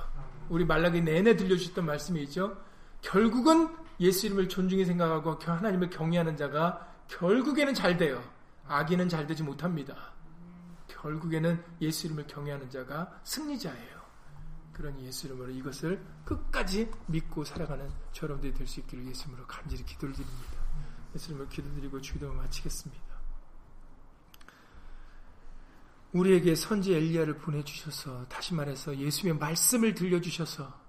우리 0.49 0.65
말라기 0.65 1.01
내내 1.01 1.35
들려주셨던 1.35 1.85
말씀이죠. 1.85 2.57
결국은 3.01 3.69
예수 3.99 4.25
이름을 4.25 4.49
존중히 4.49 4.85
생각하고 4.85 5.33
하나님을 5.33 5.89
경외하는 5.89 6.35
자가 6.37 6.93
결국에는 7.07 7.73
잘 7.73 7.97
돼요. 7.97 8.23
악인은 8.67 9.09
잘 9.09 9.27
되지 9.27 9.43
못합니다. 9.43 10.13
결국에는 10.87 11.63
예수 11.81 12.07
이름을 12.07 12.27
경외하는 12.27 12.69
자가 12.69 13.19
승리자예요. 13.23 14.03
그런 14.71 14.99
예수 15.01 15.27
이름으로 15.27 15.51
이것을 15.51 16.03
끝까지 16.25 16.89
믿고 17.07 17.43
살아가는 17.43 17.89
저러분들이 18.11 18.53
될 18.53 18.65
수 18.67 18.79
있기를 18.79 19.05
예수 19.07 19.25
이름으로 19.25 19.45
간절히 19.45 19.83
기도를 19.85 20.15
드립니다. 20.15 20.53
예수 21.13 21.31
이름으로 21.31 21.47
기도드리고 21.49 22.01
주기도 22.01 22.33
마치겠습니다. 22.33 23.03
우리에게 26.13 26.55
선지 26.55 26.93
엘리야를 26.93 27.37
보내주셔서 27.37 28.27
다시 28.27 28.53
말해서 28.53 28.97
예수의 28.97 29.35
말씀을 29.35 29.93
들려주셔서 29.95 30.82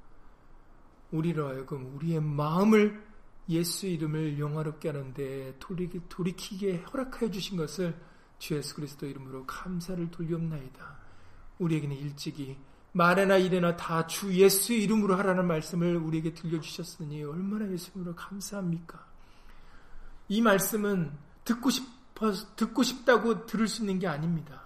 우리로 1.14 1.48
하여금 1.48 1.94
우리의 1.94 2.20
마음을 2.20 3.02
예수 3.48 3.86
이름을 3.86 4.38
영화롭게 4.38 4.88
하는데 4.88 5.56
돌이키게 6.08 6.78
허락하여 6.78 7.30
주신 7.30 7.56
것을 7.56 7.94
주 8.38 8.54
예수 8.56 8.74
그리스도 8.74 9.06
이름으로 9.06 9.46
감사를 9.46 10.10
돌리옵나이다. 10.10 10.98
우리에게는 11.58 11.96
일찍이 11.96 12.58
말에나 12.92 13.36
이래나 13.36 13.76
다 13.76 14.06
주 14.06 14.32
예수 14.34 14.72
이름으로 14.72 15.16
하라는 15.16 15.46
말씀을 15.46 15.96
우리에게 15.96 16.34
들려주셨으니 16.34 17.22
얼마나 17.24 17.70
예수 17.70 17.90
이름으로 17.92 18.14
감사합니까? 18.16 19.06
이 20.28 20.40
말씀은 20.40 21.12
듣고 21.44 21.70
싶어 21.70 22.32
듣고 22.56 22.82
싶다고 22.82 23.46
들을 23.46 23.68
수 23.68 23.82
있는 23.82 23.98
게 23.98 24.08
아닙니다. 24.08 24.62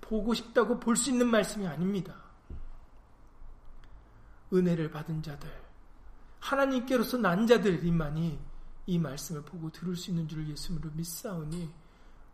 보고 0.00 0.34
싶다고 0.34 0.78
볼 0.78 0.96
수 0.96 1.10
있는 1.10 1.28
말씀이 1.28 1.66
아닙니다. 1.66 2.14
은혜를 4.52 4.90
받은 4.90 5.22
자들, 5.22 5.50
하나님께로서 6.42 7.18
난 7.18 7.46
자들이만이 7.46 8.38
이 8.86 8.98
말씀을 8.98 9.42
보고 9.42 9.70
들을 9.70 9.94
수 9.94 10.10
있는 10.10 10.26
줄을 10.26 10.48
예수님으로 10.50 10.90
믿사오니 10.94 11.70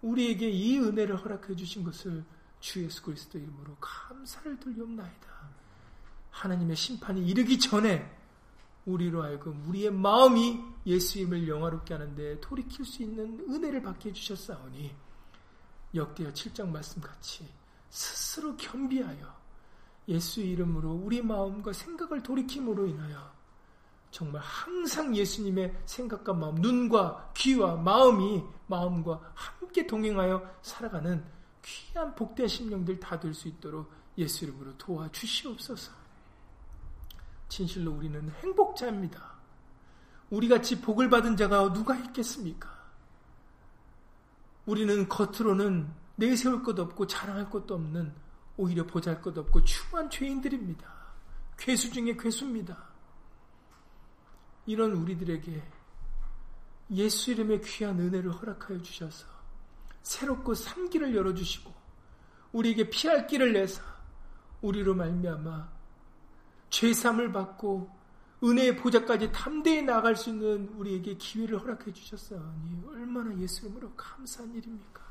우리에게 0.01 0.49
이 0.49 0.79
은혜를 0.79 1.17
허락해 1.17 1.55
주신 1.55 1.85
것을 1.85 2.25
주 2.61 2.83
예수 2.83 3.03
그리스도 3.03 3.39
이름으로 3.39 3.77
감사를 3.81 4.59
드리옵나이다. 4.59 5.29
하나님의 6.31 6.77
심판이 6.77 7.27
이르기 7.27 7.59
전에 7.59 8.17
우리로 8.87 9.23
하여금 9.23 9.63
우리의 9.69 9.91
마음이 9.91 10.59
예수 10.87 11.19
이름을 11.19 11.47
영화롭게 11.47 11.95
하는데 11.95 12.41
돌이킬 12.41 12.87
수 12.87 13.03
있는 13.03 13.45
은혜를 13.49 13.83
받게 13.83 14.09
해주셨사오니 14.11 14.95
역대하 15.95 16.33
7장 16.33 16.69
말씀 16.71 17.03
같이 17.03 17.47
스스로 17.91 18.57
겸비하여 18.57 19.37
예수 20.09 20.41
이름으로 20.41 20.93
우리 20.93 21.21
마음과 21.21 21.75
생각을 21.75 22.23
돌이킴으로 22.23 22.87
인하여 22.87 23.38
정말 24.11 24.41
항상 24.43 25.15
예수님의 25.15 25.83
생각과 25.85 26.33
마음, 26.33 26.55
눈과 26.57 27.33
귀와 27.37 27.77
마음이 27.77 28.43
마음과 28.67 29.33
함께 29.35 29.87
동행하여 29.87 30.57
살아가는 30.63 31.25
귀한 31.63 32.15
복된 32.15 32.49
심령들 32.49 32.99
다 33.01 33.19
될 33.21 33.35
수 33.35 33.49
있도록 33.49 33.91
예수 34.17 34.45
이름으로 34.45 34.77
도와주시옵소서. 34.79 35.93
진실로 37.49 37.93
우리는 37.93 38.29
행복자입니다. 38.43 39.39
우리같이 40.31 40.81
복을 40.81 41.09
받은 41.09 41.37
자가 41.37 41.73
누가 41.73 41.95
있겠습니까? 41.97 42.69
우리는 44.67 45.09
겉으로는 45.09 45.91
내세울 46.17 46.63
것 46.63 46.79
없고 46.79 47.07
자랑할 47.07 47.49
것도 47.49 47.75
없는 47.75 48.13
오히려 48.57 48.85
보잘 48.85 49.23
것 49.23 49.37
없고 49.39 49.63
추한 49.65 50.11
죄인들입니다. 50.11 50.93
괴수 51.57 51.91
중에 51.93 52.17
괴수입니다. 52.17 52.88
이런 54.69 54.93
우리들에게 54.93 55.63
예수 56.91 57.31
이름의 57.31 57.63
귀한 57.63 57.99
은혜를 57.99 58.31
허락하여 58.31 58.83
주셔서 58.83 59.27
새롭고 60.03 60.53
산 60.53 60.91
길을 60.91 61.17
열어주시고 61.17 61.73
우리에게 62.53 62.91
피할 62.91 63.27
길을 63.27 63.55
내사 63.55 63.83
우리로 64.61 64.95
말미암아 64.95 65.73
죄삼을 66.69 67.33
받고 67.33 67.97
은혜의 68.45 68.77
보좌까지 68.77 69.33
탐대해 69.33 69.81
나갈 69.81 70.15
수 70.15 70.29
있는 70.29 70.69
우리에게 70.77 71.17
기회를 71.17 71.59
허락해 71.63 71.91
주셨사니 71.91 72.83
얼마나 72.89 73.35
예수 73.39 73.65
이름으로 73.65 73.95
감사한 73.97 74.55
일입니까? 74.55 75.03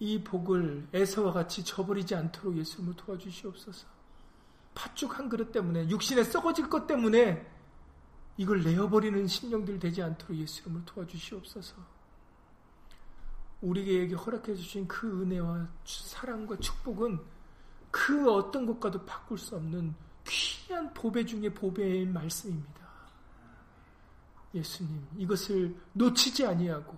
이 0.00 0.24
복을 0.24 0.88
에서와 0.92 1.32
같이 1.32 1.64
저버리지 1.64 2.16
않도록 2.16 2.56
예수 2.56 2.78
이름으로 2.78 2.96
도와주시옵소서. 2.96 3.97
팥죽 4.78 5.18
한 5.18 5.28
그릇 5.28 5.50
때문에 5.50 5.88
육신에 5.88 6.22
썩어질 6.22 6.70
것 6.70 6.86
때문에 6.86 7.44
이걸 8.36 8.62
내어버리는 8.62 9.26
심령들 9.26 9.80
되지 9.80 10.00
않도록 10.04 10.36
예수 10.36 10.62
이름을 10.62 10.84
도와주시옵소서. 10.84 11.74
우리에게 13.60 14.14
허락해 14.14 14.54
주신 14.54 14.86
그 14.86 15.22
은혜와 15.22 15.66
사랑과 15.84 16.56
축복은 16.58 17.18
그 17.90 18.32
어떤 18.32 18.66
것과도 18.66 19.04
바꿀 19.04 19.36
수 19.36 19.56
없는 19.56 19.96
귀한 20.28 20.94
보배 20.94 21.26
중의 21.26 21.52
보배의 21.54 22.06
말씀입니다. 22.06 22.86
예수님, 24.54 25.04
이것을 25.16 25.74
놓치지 25.94 26.46
아니하고 26.46 26.96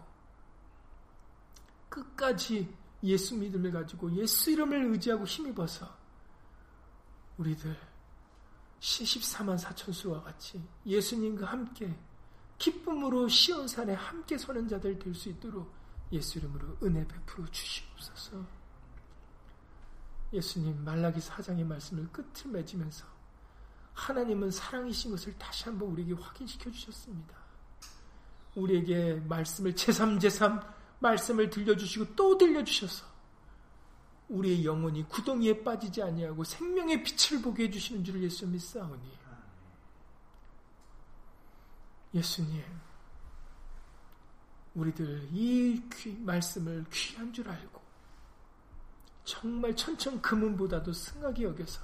끝까지 1.89 2.69
예수 3.03 3.35
믿음을 3.39 3.73
가지고 3.73 4.15
예수 4.17 4.51
이름을 4.51 4.93
의지하고 4.93 5.25
힘입어서 5.25 6.00
우리들 7.41 7.75
14만 8.81 9.59
4천수와 9.59 10.23
같이 10.23 10.63
예수님과 10.85 11.47
함께 11.47 11.99
기쁨으로 12.59 13.29
시온산에 13.29 13.95
함께 13.95 14.37
서는 14.37 14.69
자들 14.69 14.99
될 14.99 15.15
수 15.15 15.31
있도록 15.31 15.73
예수 16.13 16.39
이름으로 16.39 16.77
은혜 16.83 17.07
베풀어 17.07 17.47
주시옵소서. 17.51 18.45
예수님 20.33 20.85
말라기 20.85 21.21
사장의 21.21 21.65
말씀을 21.65 22.09
끝을 22.13 22.51
맺으면서 22.51 23.07
하나님은 23.95 24.51
사랑이신 24.51 25.11
것을 25.13 25.37
다시 25.39 25.65
한번 25.65 25.89
우리에게 25.91 26.15
확인시켜 26.15 26.71
주셨습니다. 26.71 27.35
우리에게 28.55 29.15
말씀을 29.29 29.73
제3제3 29.75 30.75
말씀을 30.99 31.49
들려주시고 31.49 32.15
또 32.17 32.37
들려주셔서 32.37 33.07
우리의 34.31 34.65
영혼이 34.65 35.09
구덩이에 35.09 35.63
빠지지 35.63 36.03
아니하고 36.03 36.45
생명의 36.45 37.03
빛을 37.03 37.43
보게 37.43 37.65
해주시는 37.65 38.05
줄을 38.05 38.23
예수 38.23 38.47
믿사오니. 38.47 39.21
예수님 42.15 42.63
우리들 44.75 45.29
이 45.33 45.83
귀, 45.93 46.13
말씀을 46.19 46.85
귀한 46.93 47.33
줄 47.33 47.49
알고 47.49 47.81
정말 49.25 49.75
천천 49.77 50.21
금은보다도 50.21 50.93
승하게 50.93 51.45
여겨서 51.45 51.81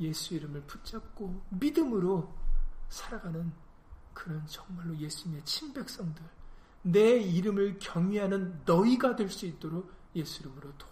예수 0.00 0.34
이름을 0.34 0.62
붙잡고 0.62 1.42
믿음으로 1.50 2.32
살아가는 2.88 3.52
그런 4.12 4.44
정말로 4.46 4.96
예수님의 4.96 5.44
친백성들 5.44 6.24
내 6.82 7.18
이름을 7.18 7.78
경외하는 7.78 8.62
너희가 8.64 9.14
될 9.14 9.28
수 9.28 9.46
있도록 9.46 9.92
예수 10.16 10.42
이름으로 10.42 10.76
도 10.76 10.91